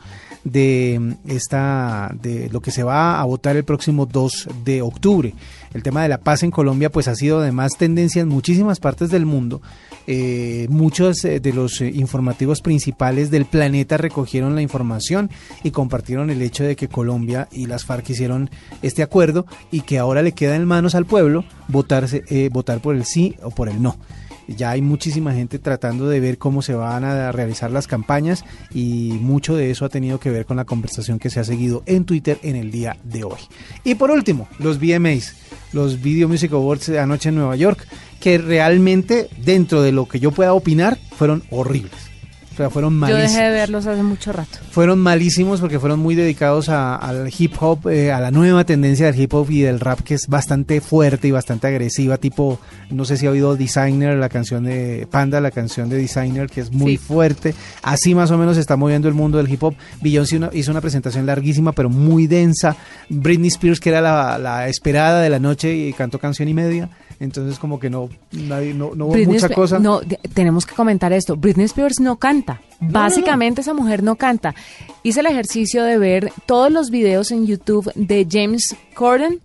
de 0.44 1.16
esta 1.28 2.12
de 2.22 2.50
lo 2.50 2.62
que 2.62 2.72
se 2.72 2.84
va 2.84 3.20
a 3.20 3.26
votar 3.26 3.58
el 3.58 3.66
próximo 3.66 4.06
2 4.06 4.48
de 4.64 4.82
octubre. 4.82 5.36
El 5.74 5.84
tema 5.84 6.02
de 6.02 6.10
la 6.10 6.20
paz 6.20 6.44
en 6.44 6.52
Colombia 6.52 6.90
pues 6.90 7.08
ha 7.08 7.16
sido 7.16 7.40
además 7.40 7.74
tendencia 7.78 8.22
en 8.22 8.30
muchísimas 8.30 8.80
partes 8.80 9.12
del 9.12 9.26
mundo. 9.26 9.62
Eh, 10.12 10.66
muchos 10.72 11.24
eh, 11.24 11.40
de 11.40 11.54
los 11.54 11.82
eh, 11.82 11.92
informativos 11.94 12.62
principales 12.62 13.30
del 13.30 13.46
planeta 13.46 13.96
recogieron 13.96 14.56
la 14.56 14.64
información 14.64 15.30
y 15.62 15.70
compartieron 15.70 16.32
el 16.32 16.42
hecho 16.42 16.64
de 16.64 16.76
que 16.76 16.88
Colombia 16.88 17.48
y 17.52 17.68
las 17.68 17.86
FARC 17.86 18.10
hicieron 18.10 18.50
este 18.82 19.04
acuerdo 19.04 19.46
y 19.70 19.82
que 19.82 20.00
ahora 20.00 20.24
le 20.24 20.32
queda 20.32 20.56
en 20.56 20.66
manos 20.66 20.96
al 20.96 21.06
pueblo 21.06 21.46
votarse, 21.68 22.24
votar 22.52 22.82
por 22.82 22.96
el 22.96 23.06
sí 23.06 23.36
o 23.44 23.52
por 23.52 23.70
el 23.70 23.84
no 23.84 23.98
ya 24.56 24.72
hay 24.72 24.82
muchísima 24.82 25.34
gente 25.34 25.60
tratando 25.60 26.08
de 26.10 26.20
ver 26.20 26.38
cómo 26.38 26.62
se 26.62 26.74
van 26.74 27.04
a 27.04 27.32
realizar 27.32 27.72
las 27.72 27.88
campañas 27.88 28.44
y 28.74 29.18
mucho 29.22 29.56
de 29.56 29.72
eso 29.72 29.86
ha 29.86 29.90
tenido 29.90 30.20
que 30.20 30.32
ver 30.32 30.46
con 30.46 30.58
la 30.58 30.66
conversación 30.66 31.20
que 31.20 31.30
se 31.30 31.40
ha 31.40 31.44
seguido 31.44 31.84
en 31.86 32.06
Twitter 32.06 32.40
en 32.44 32.56
el 32.56 32.72
día 32.72 32.98
de 33.04 33.24
hoy. 33.24 33.40
Y 33.84 33.96
por 33.96 34.12
último, 34.12 34.48
los 34.60 34.80
VMAs, 34.80 35.36
los 35.74 36.02
Video 36.02 36.28
Music 36.28 36.52
Awards 36.54 36.88
de 36.88 37.00
anoche 37.00 37.30
en 37.30 37.36
Nueva 37.36 37.56
York, 37.56 37.88
que 38.20 38.38
realmente 38.38 39.30
dentro 39.44 39.82
de 39.82 39.92
lo 39.92 40.08
que 40.08 40.20
yo 40.20 40.32
pueda 40.32 40.54
opinar 40.54 40.98
fueron 41.16 41.44
horribles 41.52 42.09
fueron 42.70 42.96
malísimos. 42.96 43.32
Yo 43.32 43.34
dejé 43.34 43.50
de 43.50 43.52
verlos 43.52 43.86
hace 43.86 44.04
mucho 44.04 44.34
rato. 44.34 44.58
Fueron 44.72 45.00
malísimos 45.00 45.62
porque 45.62 45.80
fueron 45.80 46.00
muy 46.00 46.16
dedicados 46.16 46.70
al 46.70 47.32
hip 47.38 47.54
hop, 47.60 47.88
eh, 47.90 48.12
a 48.12 48.20
la 48.20 48.32
nueva 48.32 48.66
tendencia 48.66 49.06
del 49.06 49.20
hip 49.20 49.34
hop 49.34 49.50
y 49.50 49.62
del 49.62 49.80
rap 49.80 50.02
que 50.02 50.16
es 50.16 50.28
bastante 50.28 50.82
fuerte 50.82 51.28
y 51.28 51.32
bastante 51.32 51.68
agresiva, 51.68 52.18
tipo, 52.18 52.60
no 52.90 53.06
sé 53.06 53.18
si 53.18 53.28
ha 53.28 53.32
oído 53.32 53.56
Designer, 53.56 54.18
la 54.18 54.30
canción 54.30 54.64
de 54.64 55.08
Panda, 55.10 55.40
la 55.40 55.52
canción 55.52 55.90
de 55.90 55.98
Designer, 55.98 56.50
que 56.50 56.62
es 56.62 56.72
muy 56.72 56.98
fuerte. 56.98 57.54
Así 57.82 58.16
más 58.16 58.32
o 58.32 58.38
menos 58.38 58.56
se 58.56 58.62
está 58.62 58.76
moviendo 58.76 59.08
el 59.08 59.14
mundo 59.14 59.38
del 59.38 59.52
hip 59.52 59.64
hop. 59.64 59.76
Beyoncé 60.02 60.40
hizo 60.54 60.72
una 60.72 60.82
presentación 60.82 61.26
larguísima, 61.26 61.72
pero 61.72 61.90
muy 61.90 62.28
densa. 62.28 62.76
Britney 63.10 63.50
Spears, 63.50 63.80
que 63.80 63.90
era 63.90 64.02
la, 64.02 64.38
la 64.38 64.68
esperada 64.68 65.22
de 65.22 65.30
la 65.30 65.40
noche, 65.40 65.76
y 65.76 65.94
cantó 65.94 66.20
canción 66.20 66.48
y 66.48 66.54
media 66.54 66.90
entonces 67.20 67.60
como 67.60 67.80
que 67.80 67.90
no, 67.90 68.10
nadie, 68.32 68.74
no, 68.74 68.92
no 68.96 69.08
hubo 69.08 69.18
mucha 69.26 69.50
cosa. 69.50 69.80
No, 69.80 70.02
tenemos 70.34 70.66
que 70.66 70.76
comentar 70.76 71.12
esto, 71.14 71.36
Britney 71.36 71.66
Spears 71.66 72.00
no 72.00 72.18
canta, 72.18 72.62
básicamente 72.80 73.62
esa 73.62 73.74
mujer 73.74 74.04
no 74.04 74.16
canta. 74.16 74.56
Hice 75.04 75.20
el 75.22 75.28
ejercicio 75.28 75.84
de 75.84 75.98
ver 75.98 76.32
todos 76.46 76.72
los 76.72 76.90
videos 76.90 77.32
en 77.32 77.46
YouTube 77.46 77.92
de 77.96 78.28
James 78.30 78.76
Corden, 78.94 79.40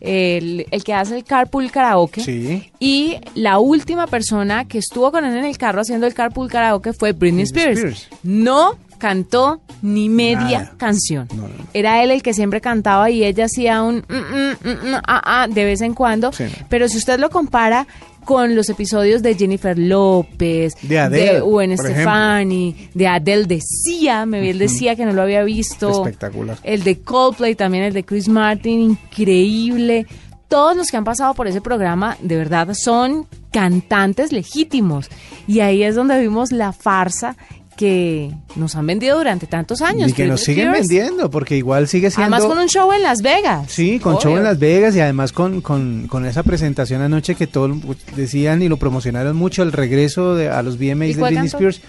el, 0.00 0.66
que 0.84 0.94
hace 0.94 1.16
el 1.16 1.24
carpool 1.24 1.70
karaoke, 1.70 2.70
y 2.78 3.16
la 3.34 3.58
última 3.58 4.06
persona 4.06 4.64
que 4.64 4.78
estuvo 4.78 5.10
con 5.10 5.24
él 5.24 5.36
en 5.36 5.44
el 5.44 5.58
carro 5.58 5.80
haciendo 5.80 6.06
el 6.06 6.14
carpool 6.14 6.50
karaoke 6.50 6.92
fue 6.92 7.12
Britney, 7.12 7.44
Spears. 7.44 8.08
No 8.22 8.78
cantó 9.04 9.60
ni 9.82 10.08
media 10.08 10.72
canción. 10.78 11.28
Era 11.74 12.02
él 12.02 12.10
el 12.10 12.22
que 12.22 12.32
siempre 12.32 12.62
cantaba 12.62 13.10
y 13.10 13.22
ella 13.22 13.44
hacía 13.44 13.82
un 13.82 13.96
mm, 13.96 14.14
mm, 14.14 14.70
mm, 14.70 14.94
ah, 15.06 15.42
ah, 15.42 15.46
de 15.46 15.62
vez 15.66 15.82
en 15.82 15.92
cuando. 15.92 16.30
Pero 16.70 16.88
si 16.88 16.96
usted 16.96 17.20
lo 17.20 17.28
compara 17.28 17.86
con 18.24 18.56
los 18.56 18.70
episodios 18.70 19.22
de 19.22 19.34
Jennifer 19.34 19.78
López, 19.78 20.72
de 20.80 20.98
Adele, 20.98 21.34
de 21.34 21.40
Gwen 21.40 21.76
Stefani, 21.76 22.88
de 22.94 23.06
Adele 23.06 23.44
decía, 23.44 24.24
me 24.24 24.40
vi 24.40 24.48
el 24.48 24.58
decía 24.58 24.96
que 24.96 25.04
no 25.04 25.12
lo 25.12 25.20
había 25.20 25.42
visto. 25.42 25.90
Espectacular. 25.90 26.56
El 26.62 26.82
de 26.82 27.00
Coldplay, 27.00 27.56
también 27.56 27.84
el 27.84 27.92
de 27.92 28.04
Chris 28.06 28.26
Martin, 28.26 28.80
increíble. 28.80 30.06
Todos 30.48 30.78
los 30.78 30.90
que 30.90 30.96
han 30.96 31.04
pasado 31.04 31.34
por 31.34 31.46
ese 31.46 31.60
programa, 31.60 32.16
de 32.22 32.38
verdad, 32.38 32.72
son 32.72 33.26
cantantes 33.52 34.32
legítimos. 34.32 35.10
Y 35.46 35.60
ahí 35.60 35.82
es 35.82 35.94
donde 35.94 36.18
vimos 36.18 36.52
la 36.52 36.72
farsa 36.72 37.36
que 37.76 38.32
nos 38.56 38.76
han 38.76 38.86
vendido 38.86 39.16
durante 39.16 39.46
tantos 39.46 39.82
años. 39.82 40.10
Y 40.10 40.12
que 40.12 40.26
nos 40.26 40.40
siguen 40.40 40.72
vendiendo, 40.72 41.30
porque 41.30 41.56
igual 41.56 41.88
sigue 41.88 42.10
siendo... 42.10 42.34
Además 42.34 42.48
con 42.48 42.62
un 42.62 42.68
show 42.68 42.92
en 42.92 43.02
Las 43.02 43.22
Vegas. 43.22 43.70
Sí, 43.70 43.98
con 43.98 44.18
show 44.18 44.36
en 44.36 44.44
Las 44.44 44.58
Vegas 44.58 44.96
y 44.96 45.00
además 45.00 45.32
con, 45.32 45.60
con, 45.60 46.06
con, 46.08 46.26
esa 46.26 46.42
presentación 46.42 47.02
anoche 47.02 47.34
que 47.34 47.46
todos 47.46 47.76
decían 48.16 48.62
y 48.62 48.68
lo 48.68 48.76
promocionaron 48.76 49.36
mucho, 49.36 49.62
el 49.62 49.72
regreso 49.72 50.34
de, 50.34 50.48
a 50.48 50.62
los 50.62 50.78
VMAs 50.78 51.16
de 51.16 51.22
Britney 51.22 51.46
Spears. 51.46 51.80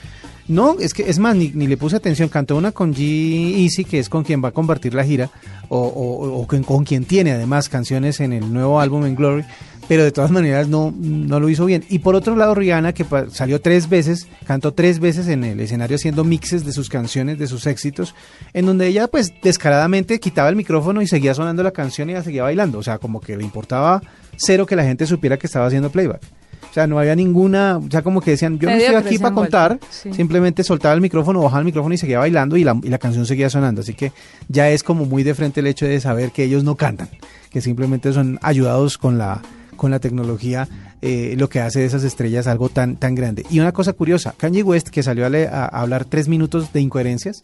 No, 0.47 0.77
es 0.79 0.93
que 0.93 1.09
es 1.09 1.17
más, 1.17 1.35
ni, 1.35 1.49
ni, 1.55 1.65
le 1.65 1.75
puse 1.75 1.95
atención. 1.95 2.29
Cantó 2.29 2.55
una 2.55 2.71
con 2.71 2.93
G 2.93 3.63
Easy, 3.63 3.83
que 3.83 3.97
es 3.97 4.09
con 4.09 4.23
quien 4.23 4.43
va 4.43 4.49
a 4.49 4.51
compartir 4.51 4.93
la 4.93 5.03
gira, 5.03 5.31
o, 5.69 5.79
o, 5.79 6.41
o 6.41 6.47
con, 6.47 6.63
con, 6.63 6.83
quien 6.83 7.05
tiene 7.05 7.31
además 7.31 7.67
canciones 7.67 8.19
en 8.19 8.31
el 8.31 8.53
nuevo 8.53 8.79
álbum 8.79 9.05
en 9.05 9.15
Glory 9.15 9.43
pero 9.87 10.03
de 10.03 10.11
todas 10.11 10.31
maneras 10.31 10.67
no, 10.67 10.93
no 10.97 11.39
lo 11.39 11.49
hizo 11.49 11.65
bien. 11.65 11.83
Y 11.89 11.99
por 11.99 12.15
otro 12.15 12.35
lado, 12.35 12.55
Rihanna, 12.55 12.93
que 12.93 13.05
salió 13.31 13.61
tres 13.61 13.89
veces, 13.89 14.27
cantó 14.45 14.73
tres 14.73 14.99
veces 14.99 15.27
en 15.27 15.43
el 15.43 15.59
escenario 15.59 15.95
haciendo 15.95 16.23
mixes 16.23 16.65
de 16.65 16.71
sus 16.71 16.89
canciones, 16.89 17.37
de 17.37 17.47
sus 17.47 17.67
éxitos, 17.67 18.15
en 18.53 18.65
donde 18.65 18.87
ella 18.87 19.07
pues 19.07 19.33
descaradamente 19.41 20.19
quitaba 20.19 20.49
el 20.49 20.55
micrófono 20.55 21.01
y 21.01 21.07
seguía 21.07 21.33
sonando 21.33 21.63
la 21.63 21.71
canción 21.71 22.09
y 22.09 22.13
ella 22.13 22.23
seguía 22.23 22.43
bailando. 22.43 22.79
O 22.79 22.83
sea, 22.83 22.97
como 22.97 23.21
que 23.21 23.37
le 23.37 23.43
importaba 23.43 24.01
cero 24.37 24.65
que 24.65 24.75
la 24.75 24.83
gente 24.83 25.05
supiera 25.05 25.37
que 25.37 25.47
estaba 25.47 25.67
haciendo 25.67 25.89
playback. 25.89 26.21
O 26.69 26.73
sea, 26.75 26.87
no 26.87 26.99
había 26.99 27.15
ninguna, 27.15 27.77
o 27.77 27.89
sea, 27.89 28.01
como 28.01 28.19
que 28.19 28.31
decían, 28.31 28.59
yo 28.59 28.69
no 28.69 28.75
estoy 28.75 28.95
aquí 28.95 29.17
para 29.17 29.33
contar, 29.33 29.79
simplemente 30.11 30.61
soltaba 30.61 30.93
el 30.93 30.99
micrófono, 30.99 31.41
bajaba 31.41 31.59
el 31.59 31.65
micrófono 31.65 31.95
y 31.95 31.97
seguía 31.97 32.19
bailando 32.19 32.57
y 32.57 32.65
la, 32.65 32.77
y 32.83 32.89
la 32.89 32.97
canción 32.97 33.25
seguía 33.25 33.49
sonando. 33.49 33.79
Así 33.79 33.93
que 33.93 34.11
ya 34.49 34.69
es 34.69 34.83
como 34.83 35.05
muy 35.05 35.23
de 35.23 35.33
frente 35.35 35.61
el 35.61 35.67
hecho 35.67 35.85
de 35.85 36.01
saber 36.01 36.31
que 36.31 36.43
ellos 36.43 36.65
no 36.65 36.75
cantan, 36.75 37.07
que 37.49 37.61
simplemente 37.61 38.11
son 38.11 38.39
ayudados 38.41 38.97
con 38.97 39.17
la 39.17 39.41
con 39.75 39.91
la 39.91 39.99
tecnología 39.99 40.67
eh, 41.01 41.35
lo 41.37 41.49
que 41.49 41.59
hace 41.59 41.79
de 41.79 41.85
esas 41.85 42.03
estrellas 42.03 42.47
algo 42.47 42.69
tan, 42.69 42.95
tan 42.95 43.15
grande. 43.15 43.45
Y 43.49 43.59
una 43.59 43.71
cosa 43.71 43.93
curiosa, 43.93 44.33
Kanye 44.37 44.63
West, 44.63 44.89
que 44.89 45.03
salió 45.03 45.25
a, 45.25 45.65
hablar 45.65 46.05
tres 46.05 46.27
minutos 46.27 46.73
de 46.73 46.81
incoherencias, 46.81 47.41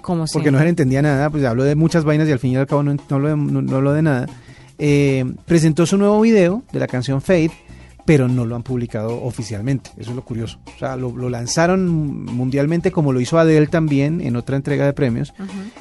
como 0.00 0.26
porque 0.32 0.50
no 0.50 0.58
se 0.58 0.64
le 0.64 0.70
entendía 0.70 1.02
nada, 1.02 1.30
pues 1.30 1.44
habló 1.44 1.64
de 1.64 1.74
muchas 1.74 2.04
vainas 2.04 2.28
y 2.28 2.32
al 2.32 2.38
fin 2.38 2.52
y 2.52 2.56
al 2.56 2.66
cabo 2.66 2.82
no, 2.82 2.96
no, 3.08 3.18
lo, 3.18 3.28
de, 3.28 3.36
no, 3.36 3.92
de 3.92 4.02
nada, 4.02 4.26
eh, 4.78 5.24
presentó 5.46 5.86
su 5.86 5.96
nuevo 5.96 6.20
video 6.20 6.62
de 6.72 6.78
la 6.78 6.86
canción 6.86 7.20
Fade, 7.20 7.52
pero 8.08 8.26
no 8.26 8.46
lo 8.46 8.56
han 8.56 8.62
publicado 8.62 9.22
oficialmente. 9.22 9.90
Eso 9.98 10.12
es 10.12 10.16
lo 10.16 10.24
curioso. 10.24 10.58
O 10.74 10.78
sea, 10.78 10.96
lo, 10.96 11.28
lanzaron 11.28 12.24
mundialmente 12.24 12.90
como 12.90 13.12
lo 13.12 13.20
hizo 13.20 13.38
Adele 13.38 13.66
también 13.66 14.22
en 14.22 14.34
otra 14.34 14.56
entrega 14.56 14.86
de 14.86 14.94
premios, 14.94 15.34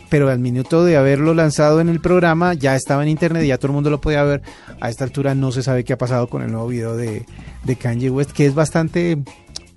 pero 0.10 0.30
al 0.30 0.38
minuto 0.38 0.84
de 0.84 0.98
haberlo 0.98 1.34
lanzado 1.34 1.80
en 1.80 1.88
el 1.88 2.02
programa 2.02 2.54
ya 2.54 2.76
estaba 2.76 3.04
en 3.04 3.08
internet 3.08 3.46
y 3.46 3.48
ya 3.48 3.58
todo 3.58 3.68
el 3.68 3.76
mundo 3.76 3.90
lo 3.90 4.02
podía 4.02 4.24
ver. 4.24 4.42
A 4.82 4.90
esta 4.90 5.06
altura 5.06 5.36
no 5.36 5.54
se 5.54 5.64
sabe 5.64 5.86
qué 5.86 5.94
ha 5.94 5.98
pasado 5.98 6.28
con 6.28 6.42
el 6.42 6.52
nuevo 6.52 6.68
video 6.68 6.98
de, 6.98 7.26
de 7.64 7.76
Kanye 7.78 8.10
West, 8.10 8.32
que 8.32 8.46
es 8.46 8.54
bastante 8.54 9.20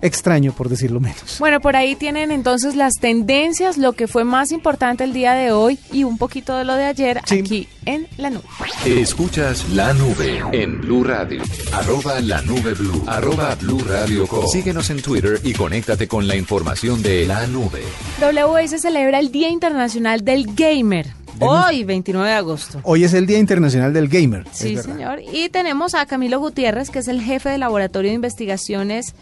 extraño, 0.03 0.53
por 0.53 0.69
decirlo 0.69 1.01
menos. 1.01 1.37
Bueno, 1.39 1.61
por 1.61 1.77
ahí 1.77 1.97
tienen 1.97 2.31
entonces 2.31 2.77
las 2.77 2.95
tendencias, 2.95 3.79
lo 3.79 3.93
que 3.93 4.07
fue 4.07 4.25
más 4.25 4.53
importante 4.53 5.05
el 5.05 5.13
día 5.13 5.33
de 5.35 5.53
hoy 5.53 5.79
y 5.93 6.05
un 6.05 6.19
poquito 6.19 6.57
de 6.57 6.65
lo 6.65 6.75
de 6.75 6.85
ayer 6.85 7.19
aquí 7.19 7.69
en 7.87 8.07
la 8.17 8.31
nube. 8.31 8.45
Escuchas 8.85 9.69
la 9.71 9.93
nube 9.93 10.43
en 10.53 10.81
Blue 10.81 11.05
Radio. 11.05 11.43
Arroba 11.73 12.21
la 12.21 12.43
nube 12.43 12.75
Blue. 12.75 13.05
Arroba 13.07 13.55
Blue 13.57 13.83
Radio 13.87 14.27
Síguenos 14.51 14.91
en 14.91 15.03
Twitter 15.03 15.41
y 15.45 15.53
conéctate 15.53 16.09
con 16.09 16.27
la 16.27 16.37
información 16.37 17.03
de 17.03 17.27
la 17.27 17.47
nube. 17.47 17.83
WI 18.21 18.69
se 18.69 18.79
celebra 18.79 19.19
el 19.19 19.31
Día 19.31 19.49
Internacional 19.49 20.25
del 20.25 20.55
Gamer. 20.55 21.21
Hoy, 21.41 21.85
29 21.85 22.29
de 22.29 22.35
agosto. 22.35 22.81
Hoy 22.85 23.05
es 23.05 23.15
el 23.15 23.27
Día 23.27 23.39
Internacional 23.39 23.93
del 23.93 24.09
Gamer. 24.09 24.45
Sí, 24.53 24.77
señor. 24.77 25.21
Y 25.33 25.49
tenemos 25.49 25.95
a 25.95 26.05
Camilo 26.05 26.39
Gutiérrez, 26.39 26.91
que 26.91 26.99
es 26.99 27.09
el 27.09 27.23
jefe 27.23 27.49
del 27.49 27.61
Laboratorio 27.61 28.11
de 28.11 28.17
Investigaciones 28.17 29.15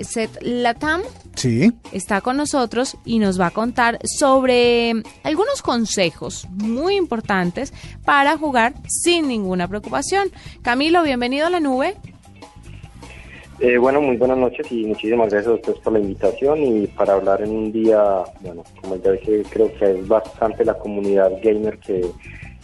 Set 0.00 0.30
Latam. 0.42 1.02
Sí. 1.34 1.72
Está 1.92 2.20
con 2.20 2.36
nosotros 2.36 2.96
y 3.04 3.18
nos 3.18 3.40
va 3.40 3.48
a 3.48 3.50
contar 3.50 3.98
sobre 4.04 4.94
algunos 5.22 5.62
consejos 5.62 6.46
muy 6.50 6.96
importantes 6.96 7.72
para 8.04 8.36
jugar 8.38 8.74
sin 8.88 9.28
ninguna 9.28 9.68
preocupación. 9.68 10.28
Camilo, 10.62 11.02
bienvenido 11.02 11.46
a 11.46 11.50
la 11.50 11.60
nube. 11.60 11.94
Eh, 13.58 13.78
bueno, 13.78 14.02
muy 14.02 14.18
buenas 14.18 14.36
noches 14.36 14.70
y 14.70 14.84
muchísimas 14.84 15.30
gracias 15.30 15.50
a 15.50 15.54
ustedes 15.54 15.78
por 15.78 15.94
la 15.94 15.98
invitación 15.98 16.62
y 16.62 16.86
para 16.88 17.14
hablar 17.14 17.40
en 17.40 17.50
un 17.50 17.72
día, 17.72 18.02
bueno, 18.40 18.62
como 18.82 18.96
ya 18.96 19.12
dije, 19.12 19.44
creo 19.48 19.72
que 19.78 19.92
es 19.92 20.06
bastante 20.06 20.62
la 20.62 20.74
comunidad 20.74 21.30
gamer 21.42 21.78
que 21.78 22.04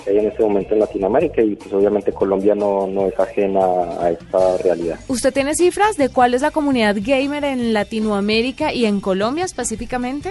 que 0.03 0.11
hay 0.11 0.19
en 0.19 0.27
este 0.27 0.43
momento 0.43 0.75
en 0.75 0.81
Latinoamérica 0.81 1.43
y 1.43 1.57
pues 1.57 1.73
obviamente 1.73 2.13
Colombia 2.13 2.55
no, 2.55 2.87
no 2.87 3.07
es 3.07 3.19
ajena 3.19 3.61
a 4.01 4.11
esta 4.11 4.57
realidad. 4.59 4.99
¿Usted 5.09 5.33
tiene 5.33 5.55
cifras 5.55 5.97
de 5.97 6.09
cuál 6.09 6.35
es 6.35 6.43
la 6.43 6.51
comunidad 6.51 6.97
gamer 7.01 7.45
en 7.45 7.73
Latinoamérica 7.73 8.73
y 8.73 8.87
en 8.87 9.01
Colombia 9.01 9.45
específicamente? 9.45 10.31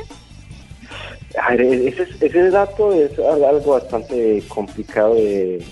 ese, 1.58 2.08
ese 2.20 2.50
dato 2.50 2.94
es 2.94 3.18
algo 3.18 3.74
bastante 3.74 4.44
complicado 4.50 5.16
de, 5.16 5.64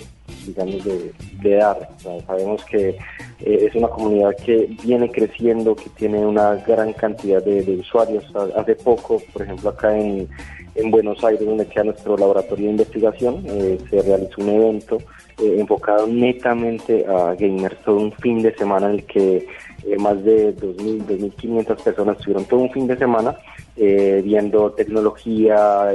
digamos, 0.46 0.84
de, 0.84 1.56
dar. 1.56 1.90
sabemos 2.26 2.64
que 2.64 2.90
eh, 2.90 2.96
es 3.40 3.74
una 3.74 3.88
comunidad 3.88 4.34
que 4.44 4.74
viene 4.82 5.10
creciendo, 5.10 5.74
que 5.74 5.90
tiene 5.90 6.24
una 6.24 6.54
gran 6.56 6.92
cantidad 6.92 7.42
de, 7.42 7.62
de 7.62 7.76
usuarios. 7.76 8.24
Hace 8.56 8.74
poco, 8.76 9.22
por 9.32 9.42
ejemplo, 9.42 9.70
acá 9.70 9.96
en, 9.96 10.28
en 10.74 10.90
Buenos 10.90 11.22
Aires, 11.24 11.44
donde 11.44 11.66
queda 11.66 11.84
nuestro 11.84 12.16
laboratorio 12.16 12.66
de 12.66 12.70
investigación. 12.72 13.44
Eh, 13.46 13.78
se 13.88 14.02
realizó 14.02 14.40
un 14.40 14.48
evento 14.48 14.98
eh, 15.42 15.56
enfocado 15.58 16.06
netamente 16.06 17.04
a 17.06 17.34
gamers, 17.34 17.78
todo 17.84 17.96
un 17.96 18.12
fin 18.12 18.42
de 18.42 18.54
semana 18.54 18.88
en 18.88 18.94
el 18.96 19.04
que 19.04 19.46
eh, 19.86 19.96
más 19.98 20.22
de 20.24 20.54
2.000, 20.56 21.06
2.500 21.06 21.82
personas 21.82 22.18
estuvieron 22.18 22.44
todo 22.44 22.60
un 22.60 22.70
fin 22.70 22.86
de 22.86 22.96
semana 22.96 23.36
viendo 23.76 24.72
tecnología, 24.72 25.88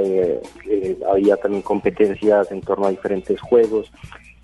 había 1.08 1.36
también 1.36 1.62
competencias 1.62 2.50
en 2.50 2.60
torno 2.60 2.86
a 2.86 2.90
diferentes 2.90 3.40
juegos 3.40 3.92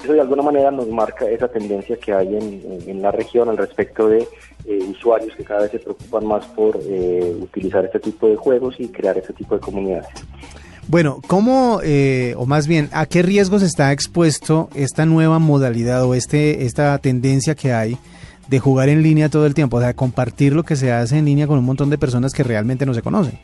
eso 0.03 0.13
de 0.13 0.21
alguna 0.21 0.43
manera 0.43 0.71
nos 0.71 0.89
marca 0.89 1.29
esa 1.29 1.49
tendencia 1.49 1.97
que 1.97 2.13
hay 2.13 2.37
en, 2.37 3.03
la 3.03 3.11
región 3.11 3.49
al 3.49 3.57
respecto 3.57 4.09
de 4.09 4.27
eh, 4.67 4.79
usuarios 4.89 5.35
que 5.37 5.45
cada 5.45 5.63
vez 5.63 5.73
se 5.73 5.79
preocupan 5.79 6.27
más 6.27 6.45
por 6.47 6.79
eh, 6.83 7.37
utilizar 7.41 7.85
este 7.85 8.01
tipo 8.01 8.29
de 8.29 8.37
juegos 8.37 8.77
y 8.79 8.89
crear 8.89 9.17
este 9.19 9.33
tipo 9.33 9.55
de 9.55 9.61
comunidades. 9.61 10.09
Bueno, 10.89 11.21
¿cómo, 11.27 11.81
eh, 11.83 12.35
o 12.37 12.47
más 12.47 12.67
bien, 12.67 12.89
a 12.93 13.07
qué 13.07 13.23
riesgos 13.23 13.63
está 13.63 13.93
expuesto 13.93 14.69
esta 14.75 15.07
nueva 15.07 15.39
modalidad 15.39 16.05
o 16.05 16.15
este, 16.15 16.65
esta 16.65 16.99
tendencia 16.99 17.55
que 17.55 17.73
hay 17.73 17.97
de 18.49 18.59
jugar 18.59 18.89
en 18.89 19.03
línea 19.03 19.29
todo 19.29 19.47
el 19.47 19.55
tiempo? 19.55 19.77
O 19.77 19.81
sea, 19.81 19.95
compartir 19.95 20.53
lo 20.53 20.65
que 20.65 20.77
se 20.77 20.93
hace 20.93 21.19
en 21.19 21.25
línea 21.25 21.47
con 21.47 21.59
un 21.59 21.65
montón 21.65 21.89
de 21.89 21.99
personas 21.99 22.33
que 22.33 22.43
realmente 22.43 22.85
no 22.85 22.95
se 22.95 23.03
conocen. 23.03 23.39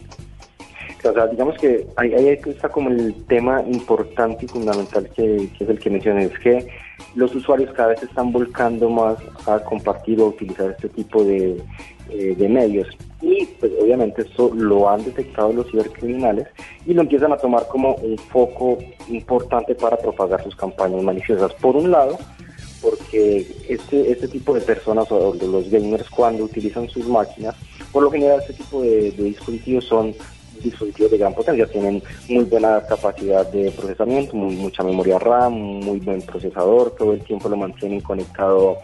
O 1.05 1.13
sea, 1.13 1.27
digamos 1.29 1.57
que 1.59 1.87
ahí, 1.97 2.39
está 2.47 2.69
como 2.69 2.91
el 2.91 3.15
tema 3.27 3.63
importante 3.63 4.45
y 4.45 4.49
fundamental 4.49 5.09
que, 5.15 5.49
es 5.59 5.69
el 5.69 5.79
que 5.79 5.91
mencioné, 5.91 6.25
es 6.25 6.39
que 6.41 6.67
los 7.15 7.35
usuarios 7.35 7.73
cada 7.73 7.91
vez 7.91 8.03
están 8.03 8.33
volcando 8.33 8.91
más 8.91 9.17
a 9.47 9.61
compartir 9.61 10.21
o 10.21 10.27
utilizar 10.27 10.71
este 10.73 10.89
tipo 10.89 11.23
de, 11.23 11.63
eh, 12.11 12.49
medios. 12.49 12.89
Y 13.21 13.47
pues 13.61 13.73
obviamente 13.81 14.23
eso 14.23 14.51
lo 14.55 14.89
han 14.89 15.05
detectado 15.05 15.53
los 15.53 15.71
cibercriminales 15.71 16.49
y 16.87 16.95
lo 16.95 17.03
empiezan 17.03 17.33
a 17.33 17.37
tomar 17.37 17.67
como 17.69 17.95
un 17.97 18.19
foco 18.19 18.79
importante 19.09 19.75
para 19.75 19.97
propagar 19.97 20.43
sus 20.43 20.57
campañas 20.57 21.03
maliciosas. 21.03 21.53
Por 21.55 21.77
un 21.77 21.91
lado, 21.91 22.19
porque 22.83 23.47
este, 23.69 24.11
este 24.11 24.29
tipo 24.29 24.55
de 24.55 24.61
personas 24.61 25.11
o 25.11 25.35
los 25.35 25.71
gamers 25.71 26.09
cuando 26.11 26.45
utilizan 26.45 26.89
sus 26.89 27.07
máquinas, 27.07 27.55
por 27.93 28.03
lo 28.03 28.11
general 28.11 28.41
este 28.41 28.55
tipo 28.55 28.83
de 28.83 29.11
dispositivos 29.13 29.85
son 29.85 30.15
dispositivos 30.62 31.11
de 31.11 31.18
gran 31.18 31.35
potencia, 31.35 31.66
tienen 31.66 32.03
muy 32.29 32.44
buena 32.44 32.83
capacidad 32.87 33.47
de 33.51 33.71
procesamiento, 33.71 34.37
mucha 34.37 34.83
memoria 34.83 35.18
RAM, 35.18 35.53
muy 35.53 35.99
buen 36.01 36.23
procesador, 36.23 36.94
todo 36.97 37.12
el 37.12 37.23
tiempo 37.23 37.49
lo 37.49 37.57
mantienen 37.57 38.01
conectado 38.01 38.79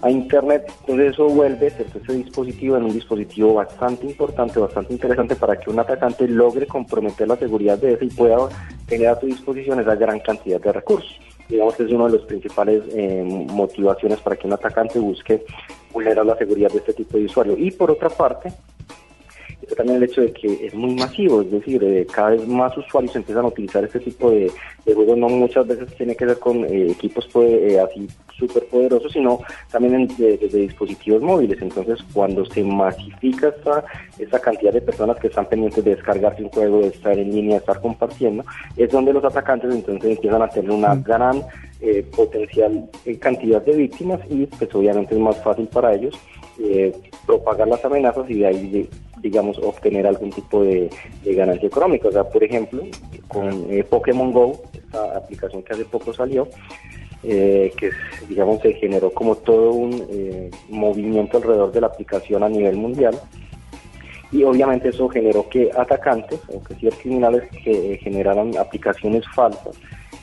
a 0.00 0.10
Internet, 0.10 0.70
entonces 0.80 1.12
eso 1.12 1.28
vuelve 1.28 1.66
ese 1.66 1.84
dispositivo 2.12 2.76
en 2.76 2.84
un 2.84 2.92
dispositivo 2.92 3.54
bastante 3.54 4.06
importante, 4.06 4.60
bastante 4.60 4.92
interesante 4.92 5.34
para 5.34 5.58
que 5.58 5.70
un 5.70 5.80
atacante 5.80 6.28
logre 6.28 6.66
comprometer 6.66 7.26
la 7.26 7.36
seguridad 7.36 7.78
de 7.78 7.94
ese 7.94 8.04
y 8.04 8.10
pueda 8.10 8.48
tener 8.86 9.08
a 9.08 9.18
su 9.18 9.26
disposición 9.26 9.80
esa 9.80 9.96
gran 9.96 10.20
cantidad 10.20 10.60
de 10.60 10.72
recursos. 10.72 11.18
Digamos 11.48 11.74
que 11.74 11.84
es 11.84 11.90
una 11.90 12.06
de 12.06 12.18
las 12.18 12.26
principales 12.26 12.82
eh, 12.92 13.24
motivaciones 13.50 14.20
para 14.20 14.36
que 14.36 14.46
un 14.46 14.52
atacante 14.52 14.98
busque 14.98 15.44
vulnerar 15.92 16.24
la 16.24 16.36
seguridad 16.36 16.70
de 16.70 16.78
este 16.78 16.92
tipo 16.92 17.16
de 17.16 17.24
usuario. 17.24 17.56
Y 17.58 17.70
por 17.70 17.90
otra 17.90 18.10
parte, 18.10 18.52
también 19.76 19.98
el 19.98 20.04
hecho 20.04 20.22
de 20.22 20.32
que 20.32 20.66
es 20.66 20.74
muy 20.74 20.94
masivo, 20.94 21.42
es 21.42 21.50
decir, 21.50 21.82
eh, 21.82 22.06
cada 22.06 22.30
vez 22.30 22.46
más 22.46 22.76
usuarios 22.76 23.14
empiezan 23.14 23.44
a 23.44 23.48
utilizar 23.48 23.84
este 23.84 24.00
tipo 24.00 24.30
de, 24.30 24.50
juegos, 24.84 25.18
no 25.18 25.28
muchas 25.28 25.66
veces 25.66 25.94
tiene 25.96 26.16
que 26.16 26.24
ver 26.24 26.38
con 26.38 26.64
eh, 26.64 26.90
equipos 26.90 27.28
pues, 27.32 27.50
eh, 27.50 27.78
así 27.78 28.08
súper 28.38 28.66
poderosos, 28.66 29.12
sino 29.12 29.40
también 29.70 30.08
desde 30.16 30.58
dispositivos 30.58 31.20
móviles. 31.22 31.60
Entonces, 31.60 31.98
cuando 32.12 32.44
se 32.46 32.62
masifica 32.62 33.48
esta, 33.48 33.84
esta 34.18 34.38
cantidad 34.38 34.72
de 34.72 34.80
personas 34.80 35.18
que 35.18 35.26
están 35.26 35.46
pendientes 35.46 35.84
de 35.84 35.96
descargarse 35.96 36.42
un 36.42 36.48
juego, 36.50 36.80
de 36.80 36.88
estar 36.88 37.18
en 37.18 37.32
línea, 37.32 37.54
de 37.54 37.60
estar 37.60 37.80
compartiendo, 37.80 38.44
es 38.76 38.90
donde 38.90 39.12
los 39.12 39.24
atacantes 39.24 39.74
entonces 39.74 40.12
empiezan 40.12 40.42
a 40.42 40.48
tener 40.48 40.70
una 40.70 40.94
mm. 40.94 41.02
gran 41.02 41.42
potencial 42.16 42.90
cantidad 43.20 43.62
de 43.62 43.72
víctimas 43.72 44.20
y 44.28 44.46
pues 44.46 44.74
obviamente 44.74 45.14
es 45.14 45.20
más 45.20 45.40
fácil 45.44 45.68
para 45.68 45.94
ellos 45.94 46.12
propagar 47.24 47.68
las 47.68 47.84
amenazas 47.84 48.28
y 48.28 48.40
de 48.40 48.46
ahí 48.48 48.88
digamos, 49.20 49.58
obtener 49.58 50.06
algún 50.06 50.30
tipo 50.30 50.62
de, 50.62 50.90
ganancia 51.24 51.68
económica. 51.68 52.08
O 52.08 52.12
sea, 52.12 52.24
por 52.24 52.42
ejemplo, 52.42 52.82
con 53.26 53.66
eh, 53.70 53.84
Pokémon 53.84 54.32
Go, 54.32 54.62
esta 54.72 55.16
aplicación 55.16 55.62
que 55.62 55.74
hace 55.74 55.84
poco 55.84 56.12
salió, 56.12 56.48
eh, 57.22 57.72
que 57.76 57.90
digamos 58.28 58.62
se 58.62 58.74
generó 58.74 59.10
como 59.12 59.34
todo 59.36 59.72
un 59.72 60.06
eh, 60.08 60.50
movimiento 60.68 61.38
alrededor 61.38 61.72
de 61.72 61.80
la 61.80 61.88
aplicación 61.88 62.44
a 62.44 62.48
nivel 62.48 62.76
mundial 62.76 63.18
y 64.30 64.44
obviamente 64.44 64.90
eso 64.90 65.08
generó 65.08 65.48
que 65.48 65.68
atacantes 65.76 66.38
o 66.46 66.62
que 66.62 66.76
cibercriminales 66.76 67.50
que 67.64 67.98
generaran 68.00 68.56
aplicaciones 68.56 69.24
falsas 69.34 69.74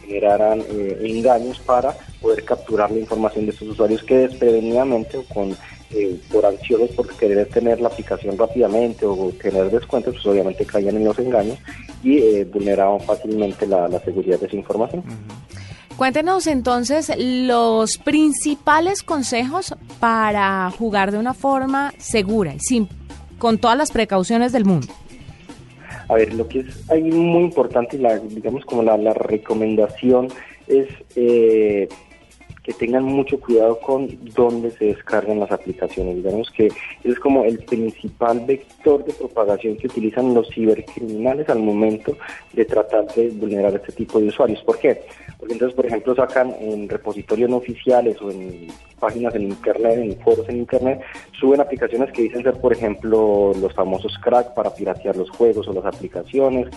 generaran 0.06 0.64
engaños 1.02 1.60
para 1.60 1.94
poder 2.22 2.46
capturar 2.46 2.92
la 2.92 3.00
información 3.00 3.46
de 3.46 3.52
estos 3.52 3.68
usuarios 3.68 4.02
que 4.04 4.20
desprevenidamente 4.20 5.18
o 5.18 5.24
con 5.26 5.54
eh, 5.92 6.20
por 6.32 6.46
ansiosos 6.46 6.90
por 6.92 7.08
querer 7.16 7.48
tener 7.48 7.80
la 7.80 7.90
aplicación 7.90 8.38
rápidamente 8.38 9.06
o 9.06 9.32
tener 9.42 9.70
descuentos, 9.70 10.16
pues 10.16 10.26
obviamente 10.26 10.66
caían 10.66 10.96
en 10.98 11.06
los 11.06 11.18
engaños 11.20 11.60
y 12.04 12.18
eh, 12.18 12.46
vulneraban 12.46 13.00
fácilmente 13.02 13.68
la, 13.68 13.88
seguridad 14.04 14.40
de 14.40 14.48
esa 14.48 14.56
información. 14.56 15.04
Cuéntenos 15.96 16.48
entonces 16.48 17.12
los 17.18 17.98
principales 18.00 19.04
consejos 19.04 19.76
para 20.00 20.70
jugar 20.72 21.12
de 21.12 21.20
una 21.20 21.34
forma 21.34 21.94
segura 21.98 22.56
y 22.56 22.60
sin, 22.60 22.90
con 23.38 23.58
todas 23.58 23.78
las 23.78 23.92
precauciones 23.92 24.52
del 24.52 24.66
mundo. 24.66 24.88
A 26.10 26.16
ver, 26.16 26.34
lo 26.34 26.48
que 26.48 26.60
es 26.60 26.90
ahí 26.90 27.04
muy 27.04 27.44
importante, 27.44 27.98
la, 27.98 28.18
digamos 28.20 28.66
como 28.66 28.84
la, 28.84 28.98
la 28.98 29.14
recomendación 29.14 30.28
es 30.68 30.88
eh, 31.16 31.88
que 32.66 32.74
tengan 32.74 33.04
mucho 33.04 33.40
cuidado 33.40 33.80
con 33.80 34.10
dónde 34.34 34.72
se 34.72 34.86
descargan 34.86 35.40
las 35.40 35.52
aplicaciones. 35.52 36.16
Digamos 36.16 36.50
que 36.50 36.72
es 37.04 37.20
como 37.20 37.44
el 37.44 37.60
principal 37.60 38.40
vector 38.40 39.06
de 39.06 39.14
propagación 39.14 39.78
que 39.78 39.86
utilizan 39.86 40.34
los 40.34 40.50
cibercriminales 40.50 41.48
al 41.50 41.60
momento 41.60 42.18
de 42.54 42.66
tratar 42.66 43.06
de 43.14 43.30
vulnerar 43.30 43.76
este 43.76 43.92
tipo 43.92 44.20
de 44.20 44.30
usuarios. 44.30 44.64
¿Por 44.64 44.80
qué? 44.80 45.04
Porque 45.38 45.54
entonces, 45.54 45.76
por 45.76 45.86
ejemplo, 45.86 46.16
sacan 46.16 46.56
en 46.60 46.90
repositorios 46.90 47.52
no 47.52 47.58
oficiales 47.58 48.20
o 48.20 48.32
en 48.32 48.68
páginas 49.00 49.36
en 49.36 49.44
Internet, 49.44 50.00
en 50.00 50.18
foros 50.20 50.48
en 50.50 50.58
Internet, 50.58 51.02
suben 51.40 51.62
aplicaciones 51.62 52.12
que 52.12 52.24
dicen 52.24 52.44
ser, 52.44 52.56
por 52.56 52.74
ejemplo, 52.74 53.54
los 53.60 53.74
famosos 53.74 54.18
crack 54.20 54.54
para 54.54 54.74
piratear 54.74 55.16
los 55.16 55.30
juegos 55.30 55.68
o 55.68 55.74
las 55.74 55.86
aplicaciones, 55.86 56.68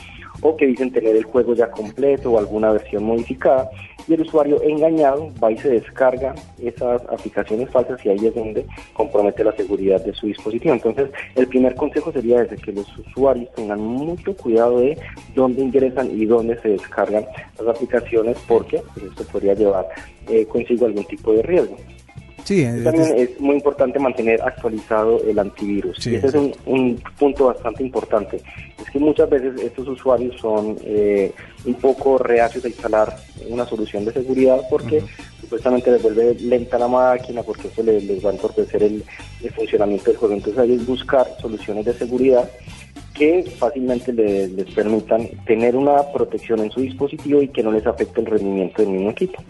o 0.42 0.57
que 0.57 0.66
dicen 0.66 0.92
tener 0.92 1.16
el 1.16 1.24
juego 1.24 1.54
ya 1.54 1.70
completo 1.70 2.33
o 2.33 2.38
alguna 2.38 2.72
versión 2.72 3.04
modificada, 3.04 3.70
y 4.07 4.14
el 4.14 4.22
usuario 4.22 4.62
engañado 4.62 5.31
va 5.42 5.52
y 5.52 5.59
se 5.59 5.68
descarga 5.68 6.35
esas 6.59 7.02
aplicaciones 7.02 7.68
falsas 7.70 8.04
y 8.04 8.09
ahí 8.09 8.26
es 8.26 8.35
donde 8.35 8.64
compromete 8.94 9.44
la 9.44 9.52
seguridad 9.52 10.02
de 10.02 10.14
su 10.14 10.26
dispositivo. 10.26 10.74
Entonces, 10.74 11.11
el 11.35 11.46
primer 11.46 11.74
consejo 11.74 12.11
sería 12.12 12.42
ese, 12.42 12.57
que 12.57 12.72
los 12.72 12.87
usuarios 12.98 13.52
tengan 13.54 13.81
mucho 13.81 14.35
cuidado 14.35 14.81
de 14.81 14.98
dónde 15.35 15.62
ingresan 15.62 16.11
y 16.11 16.24
dónde 16.24 16.59
se 16.61 16.70
descargan 16.70 17.26
las 17.59 17.76
aplicaciones, 17.76 18.38
porque 18.48 18.76
esto 18.76 19.24
podría 19.31 19.54
llevar 19.54 19.87
eh, 20.28 20.46
consigo 20.46 20.87
algún 20.87 21.04
tipo 21.04 21.33
de 21.33 21.42
riesgo. 21.42 21.76
Sí, 22.48 22.64
También 22.82 23.14
es, 23.14 23.38
muy 23.38 23.56
importante 23.56 23.98
mantener 23.98 24.40
actualizado 24.40 25.22
el 25.22 25.38
antivirus. 25.38 26.06
y 26.06 26.14
ese 26.14 26.28
es 26.28 26.34
un, 26.34 26.98
punto 27.18 27.48
bastante 27.48 27.82
importante. 27.82 28.40
Es 28.82 28.90
que 28.90 28.98
muchas 28.98 29.28
veces 29.28 29.61
estos 29.61 29.87
usuarios 29.87 30.40
son 30.40 30.78
eh, 30.82 31.30
un 31.66 31.74
poco 31.74 32.16
reacios 32.16 32.64
a 32.64 32.68
instalar 32.68 33.14
una 33.50 33.66
solución 33.66 34.06
de 34.06 34.14
seguridad 34.14 34.62
porque 34.70 35.02
supuestamente 35.42 35.90
les 35.90 36.02
vuelve 36.02 36.37
lenta 36.37 36.78
la 36.78 36.88
máquina, 36.88 37.42
porque 37.42 37.68
eso 37.68 37.82
les, 37.82 38.24
va 38.24 38.30
a 38.30 38.32
entorpecer 38.32 38.82
el, 38.82 39.04
funcionamiento 39.54 40.06
del 40.06 40.16
juego. 40.16 40.32
Entonces 40.32 40.58
hay 40.58 40.78
que 40.78 40.84
buscar 40.84 41.26
soluciones 41.42 41.84
de 41.84 41.92
seguridad 41.92 42.48
que 43.12 43.44
fácilmente 43.58 44.11
les, 44.11 44.74
permitan 44.74 45.28
tener 45.44 45.76
una 45.76 46.02
protección 46.14 46.61
en 46.61 46.70
su 46.70 46.80
dispositivo 46.80 47.42
y 47.42 47.48
que 47.48 47.62
no 47.62 47.72
les 47.72 47.87
afecte 47.87 48.22
el 48.22 48.26
rendimiento 48.26 48.80
del 48.80 48.92
mismo 48.92 49.11
equipo 49.11 49.42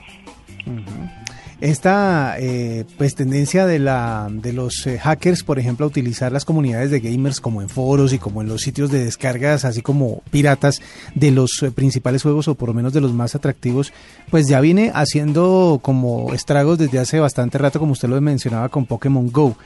esta 1.61 2.37
eh, 2.39 2.85
pues 2.97 3.17
tendencia 3.17 3.67
de 3.67 3.81
la 3.81 4.29
de 4.31 4.53
los 4.53 4.87
eh, 4.87 4.99
hackers 4.99 5.43
por 5.43 5.59
ejemplo 5.59 5.87
a 5.87 5.89
utilizar 5.89 6.31
las 6.31 6.45
comunidades 6.45 6.93
de 6.93 7.01
gamers 7.01 7.41
como 7.41 7.63
en 7.63 7.69
foros 7.69 8.13
y 8.13 8.19
como 8.19 8.43
en 8.43 8.49
los 8.49 8.61
sitios 8.61 8.93
de 8.93 9.05
descargas 9.05 9.65
así 9.65 9.83
como 9.83 10.23
piratas 10.31 10.81
de 11.17 11.33
los 11.33 11.63
eh, 11.63 11.73
principales 11.73 12.23
juegos 12.23 12.47
o 12.47 12.55
por 12.55 12.69
lo 12.69 12.75
menos 12.75 12.93
de 12.93 13.01
los 13.01 13.13
más 13.13 13.35
atractivos 13.35 13.93
pues 14.31 14.47
ya 14.47 14.61
viene 14.61 14.93
haciendo 14.95 15.81
como 15.83 16.33
estragos 16.33 16.79
desde 16.79 17.01
hace 17.01 17.19
bastante 17.19 17.59
rato 17.59 17.81
como 17.81 17.93
usted 17.93 18.09
lo 18.09 18.21
mencionaba 18.21 18.69
con 18.69 18.87
Pokémon 18.87 19.31
Go 19.31 19.57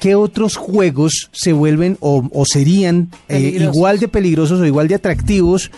¿Qué 0.00 0.16
otros 0.16 0.56
juegos 0.56 1.30
se 1.32 1.52
vuelven 1.52 1.96
o, 2.00 2.44
serían 2.46 3.10
igual 3.28 4.00
de 4.00 4.08
peligrosos 4.08 4.60
o 4.60 4.66
igual 4.66 4.88
de 4.88 4.96
atractivos 4.96 5.70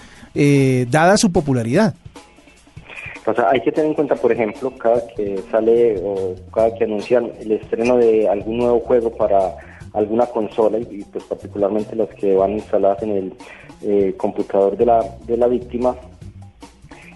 dada 0.90 1.18
su 1.18 1.30
popularidad? 1.30 1.94
O 3.26 3.34
sea, 3.34 3.50
hay 3.50 3.60
que 3.60 3.72
tener 3.72 3.90
en 3.90 3.94
cuenta, 3.94 4.14
por 4.14 4.30
ejemplo, 4.30 4.72
cada 4.78 5.04
que 5.08 5.38
sale 5.50 6.00
o 6.02 6.34
cada 6.54 6.72
que 6.74 6.84
anuncian 6.84 7.32
el 7.40 7.52
estreno 7.52 7.96
de 7.96 8.28
algún 8.28 8.58
nuevo 8.58 8.80
juego 8.80 9.10
para 9.10 9.56
alguna 9.94 10.26
consola 10.26 10.78
y, 10.78 11.04
pues 11.10 11.24
particularmente 11.24 11.96
las 11.96 12.08
que 12.10 12.34
van 12.34 12.52
instaladas 12.52 13.02
en 13.02 13.10
el 13.10 13.32
eh, 13.82 14.14
computador 14.16 14.76
de 14.76 14.86
la, 14.86 15.04
de 15.26 15.36
la 15.36 15.48
víctima, 15.48 15.96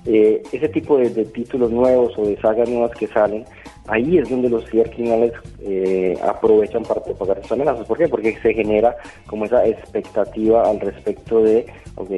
eh, 0.07 0.43
ese 0.51 0.69
tipo 0.71 0.97
de, 0.97 1.11
títulos 1.27 1.71
nuevos 1.71 2.19
o 2.19 2.27
de 2.27 2.41
sagas 2.41 2.69
nuevas 2.69 2.93
que 2.97 3.07
salen, 3.07 3.45
ahí 3.87 4.19
es 4.19 4.29
donde 4.31 4.49
los 4.49 4.69
cibercriminales 4.69 5.33
eh, 5.61 6.19
aprovechan 6.23 6.83
para 6.83 7.05
propagar 7.05 7.39
esas 7.39 7.53
amenazas. 7.53 7.87
¿Por 7.87 7.99
qué? 7.99 8.09
Porque 8.09 8.37
se 8.41 8.55
genera 8.55 8.97
como 9.27 9.45
esa 9.45 9.65
expectativa 9.67 10.69
al 10.69 10.81
respecto 10.81 11.43
de, 11.43 11.67
ok, 11.97 12.11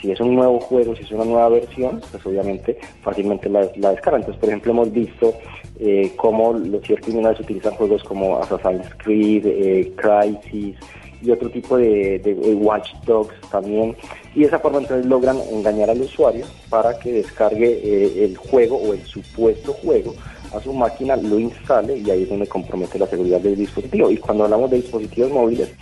si 0.00 0.10
es 0.10 0.20
un 0.20 0.34
nuevo 0.34 0.60
juego, 0.60 0.94
si 0.96 1.02
es 1.02 1.10
una 1.12 1.24
nueva 1.24 1.48
versión, 1.48 2.00
pues 2.10 2.24
obviamente 2.24 2.78
fácilmente 3.02 3.48
la, 3.48 3.68
la 3.76 3.90
descargan. 3.90 4.20
Entonces, 4.20 4.40
por 4.40 4.48
ejemplo, 4.48 4.72
hemos 4.72 4.92
visto 4.92 5.34
eh, 5.80 6.12
cómo 6.16 6.54
los 6.54 6.82
cibercriminales 6.82 7.38
utilizan 7.38 7.74
juegos 7.74 8.02
como 8.02 8.38
Assassin's 8.38 8.88
Creed, 8.98 9.46
eh, 9.46 9.92
Crisis 9.96 10.76
y 11.22 11.30
otro 11.30 11.50
tipo 11.50 11.76
de, 11.76 12.20
Watch 12.60 12.94
Dogs 13.04 13.34
también. 13.50 13.96
Y 14.34 14.40
de 14.40 14.46
esa 14.46 14.58
forma 14.58 14.78
entonces 14.78 15.06
logran 15.06 15.38
engañar 15.52 15.90
al 15.90 16.00
usuario 16.00 16.46
para 16.68 16.98
que 16.98 17.12
descargue 17.12 17.80
eh, 17.82 18.24
el 18.24 18.36
juego 18.36 18.76
o 18.76 18.92
el 18.92 19.04
supuesto 19.04 19.72
juego 19.72 20.14
a 20.52 20.60
su 20.60 20.72
máquina, 20.72 21.14
lo 21.16 21.38
instale 21.38 21.98
y 21.98 22.10
ahí 22.10 22.22
es 22.22 22.28
donde 22.28 22.46
compromete 22.46 22.98
la 22.98 23.06
seguridad 23.06 23.40
del 23.40 23.56
dispositivo. 23.56 24.10
Y 24.10 24.16
cuando 24.16 24.44
hablamos 24.44 24.70
de 24.70 24.78
dispositivos 24.78 25.30
móviles, 25.30 25.74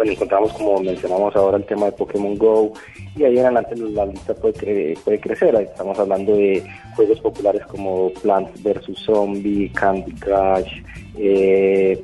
bueno, 0.00 0.12
encontramos 0.12 0.50
como 0.54 0.80
mencionamos 0.80 1.36
ahora 1.36 1.58
el 1.58 1.66
tema 1.66 1.84
de 1.84 1.92
Pokémon 1.92 2.34
Go 2.38 2.72
y 3.14 3.22
ahí 3.22 3.36
en 3.36 3.44
adelante 3.44 3.76
la 3.76 4.06
lista 4.06 4.32
puede, 4.32 4.96
puede 5.04 5.20
crecer. 5.20 5.54
Estamos 5.56 5.98
hablando 5.98 6.34
de 6.34 6.64
juegos 6.96 7.20
populares 7.20 7.66
como 7.66 8.10
Plants 8.22 8.62
vs. 8.62 8.98
Zombie, 9.04 9.70
Candy 9.74 10.12
Crush, 10.12 10.82
eh, 11.18 12.02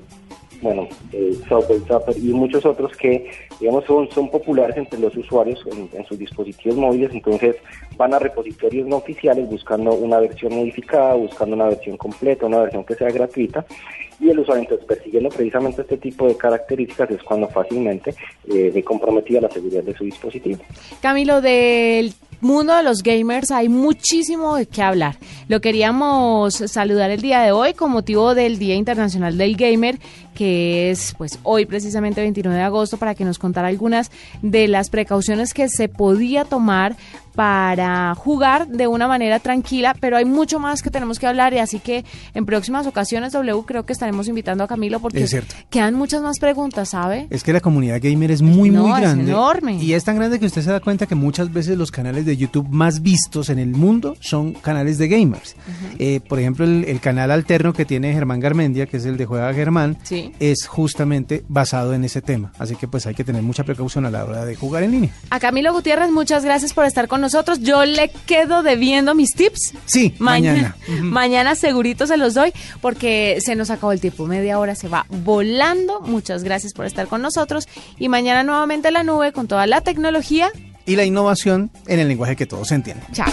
bueno, 0.60 0.86
eh, 1.10 1.38
Subway 1.48 1.80
y 2.18 2.34
muchos 2.34 2.66
otros 2.66 2.94
que, 2.98 3.30
digamos, 3.60 3.84
son, 3.84 4.10
son 4.10 4.30
populares 4.30 4.76
entre 4.76 4.98
los 4.98 5.16
usuarios 5.16 5.62
en, 5.66 6.06
sus 6.06 6.18
dispositivos 6.18 6.76
móviles, 6.76 7.10
entonces 7.12 7.56
van 7.96 8.14
a 8.14 8.18
repositorios 8.18 8.86
no 8.86 8.96
oficiales 8.96 9.48
buscando 9.48 9.92
una 9.94 10.20
versión 10.20 10.54
modificada, 10.54 11.14
buscando 11.14 11.56
una 11.56 11.66
versión 11.66 11.96
completa, 11.96 12.46
una 12.46 12.60
versión 12.60 12.84
que 12.84 12.94
sea 12.94 13.08
gratuita, 13.08 13.64
y 14.20 14.30
el 14.30 14.38
usuario 14.38 14.62
entonces 14.62 14.86
persiguiendo 14.86 15.28
precisamente 15.28 15.82
este 15.82 15.98
tipo 15.98 16.26
de 16.26 16.36
características 16.36 17.10
es 17.10 17.22
cuando 17.22 17.48
fácilmente 17.48 18.14
eh, 18.48 18.82
comprometida 18.82 19.40
la 19.42 19.50
seguridad 19.50 19.82
de 19.82 19.94
su 19.94 20.04
dispositivo. 20.04 20.58
Camilo, 21.00 21.40
del 21.40 22.14
mundo 22.40 22.74
de 22.76 22.82
los 22.82 23.02
gamers 23.02 23.50
hay 23.50 23.68
muchísimo 23.68 24.56
de 24.56 24.66
qué 24.66 24.82
hablar. 24.82 25.16
Lo 25.48 25.60
queríamos 25.60 26.54
saludar 26.54 27.10
el 27.10 27.20
día 27.20 27.40
de 27.40 27.52
hoy 27.52 27.74
con 27.74 27.90
motivo 27.90 28.34
del 28.34 28.58
Día 28.58 28.74
Internacional 28.74 29.38
del 29.38 29.56
Gamer, 29.56 29.98
que 30.34 30.90
es 30.90 31.14
pues 31.16 31.38
hoy 31.42 31.66
precisamente 31.66 32.20
29 32.20 32.56
de 32.56 32.64
agosto, 32.64 32.96
para 32.96 33.14
que 33.14 33.24
nos 33.24 33.38
contara 33.46 33.68
algunas 33.68 34.10
de 34.42 34.66
las 34.66 34.90
precauciones 34.90 35.54
que 35.54 35.68
se 35.68 35.88
podía 35.88 36.44
tomar 36.44 36.96
para 37.36 38.14
jugar 38.14 38.66
de 38.66 38.86
una 38.86 39.06
manera 39.06 39.38
tranquila, 39.38 39.94
pero 40.00 40.16
hay 40.16 40.24
mucho 40.24 40.58
más 40.58 40.82
que 40.82 40.90
tenemos 40.90 41.18
que 41.18 41.26
hablar 41.26 41.52
y 41.52 41.58
así 41.58 41.78
que 41.78 42.04
en 42.32 42.46
próximas 42.46 42.86
ocasiones 42.86 43.34
W 43.34 43.62
creo 43.66 43.84
que 43.84 43.92
estaremos 43.92 44.26
invitando 44.26 44.64
a 44.64 44.66
Camilo 44.66 45.00
porque 45.00 45.28
quedan 45.68 45.94
muchas 45.94 46.22
más 46.22 46.38
preguntas, 46.38 46.88
¿sabe? 46.88 47.26
Es 47.28 47.44
que 47.44 47.52
la 47.52 47.60
comunidad 47.60 48.00
gamer 48.02 48.30
es 48.30 48.40
muy 48.40 48.70
muy 48.70 48.90
grande. 48.90 49.24
Es 49.24 49.28
enorme. 49.28 49.74
Y 49.82 49.92
es 49.92 50.02
tan 50.02 50.16
grande 50.16 50.40
que 50.40 50.46
usted 50.46 50.62
se 50.62 50.70
da 50.70 50.80
cuenta 50.80 51.04
que 51.06 51.14
muchas 51.14 51.52
veces 51.52 51.76
los 51.76 51.90
canales 51.90 52.24
de 52.24 52.38
YouTube 52.38 52.68
más 52.70 53.02
vistos 53.02 53.50
en 53.50 53.58
el 53.58 53.68
mundo 53.68 54.16
son 54.20 54.54
canales 54.54 54.96
de 54.96 55.08
gamers. 55.08 55.56
Eh, 55.98 56.20
por 56.26 56.40
ejemplo, 56.40 56.64
el, 56.64 57.00
canal 57.00 57.30
alterno 57.30 57.74
que 57.74 57.84
tiene 57.84 58.14
Germán 58.14 58.40
Garmendia, 58.40 58.86
que 58.86 58.96
es 58.96 59.04
el 59.04 59.18
de 59.18 59.26
Juega 59.26 59.52
Germán, 59.52 59.98
es 60.40 60.66
justamente 60.66 61.44
basado 61.48 61.92
en 61.92 62.02
ese 62.04 62.22
tema. 62.22 62.52
Así 62.58 62.76
que 62.76 62.88
pues 62.88 63.06
hay 63.06 63.14
que 63.14 63.24
tener 63.24 63.42
mucha 63.42 63.62
precaución 63.64 64.06
a 64.06 64.10
la 64.10 64.24
hora 64.24 64.46
de 64.46 64.56
jugar 64.56 64.82
en 64.84 64.92
línea. 64.92 65.10
A 65.28 65.38
Camilo 65.38 65.74
Gutiérrez, 65.74 66.10
muchas 66.10 66.42
gracias 66.42 66.72
por 66.72 66.86
estar 66.86 67.08
con 67.08 67.20
nosotros. 67.20 67.25
Yo 67.60 67.84
le 67.84 68.10
quedo 68.26 68.62
debiendo 68.62 69.14
mis 69.14 69.32
tips. 69.32 69.72
Sí, 69.84 70.14
mañana. 70.18 70.76
Mañana, 71.02 71.54
segurito 71.54 72.06
se 72.06 72.16
los 72.16 72.34
doy 72.34 72.52
porque 72.80 73.38
se 73.40 73.54
nos 73.54 73.70
acabó 73.70 73.92
el 73.92 74.00
tiempo. 74.00 74.26
Media 74.26 74.58
hora 74.58 74.74
se 74.74 74.88
va 74.88 75.06
volando. 75.08 76.00
Muchas 76.00 76.44
gracias 76.44 76.72
por 76.72 76.86
estar 76.86 77.08
con 77.08 77.22
nosotros. 77.22 77.68
Y 77.98 78.08
mañana 78.08 78.42
nuevamente 78.42 78.90
la 78.90 79.02
nube 79.02 79.32
con 79.32 79.48
toda 79.48 79.66
la 79.66 79.80
tecnología. 79.80 80.50
Y 80.84 80.96
la 80.96 81.04
innovación 81.04 81.70
en 81.86 82.00
el 82.00 82.08
lenguaje 82.08 82.36
que 82.36 82.46
todos 82.46 82.70
entienden. 82.72 83.06
Chao. 83.12 83.32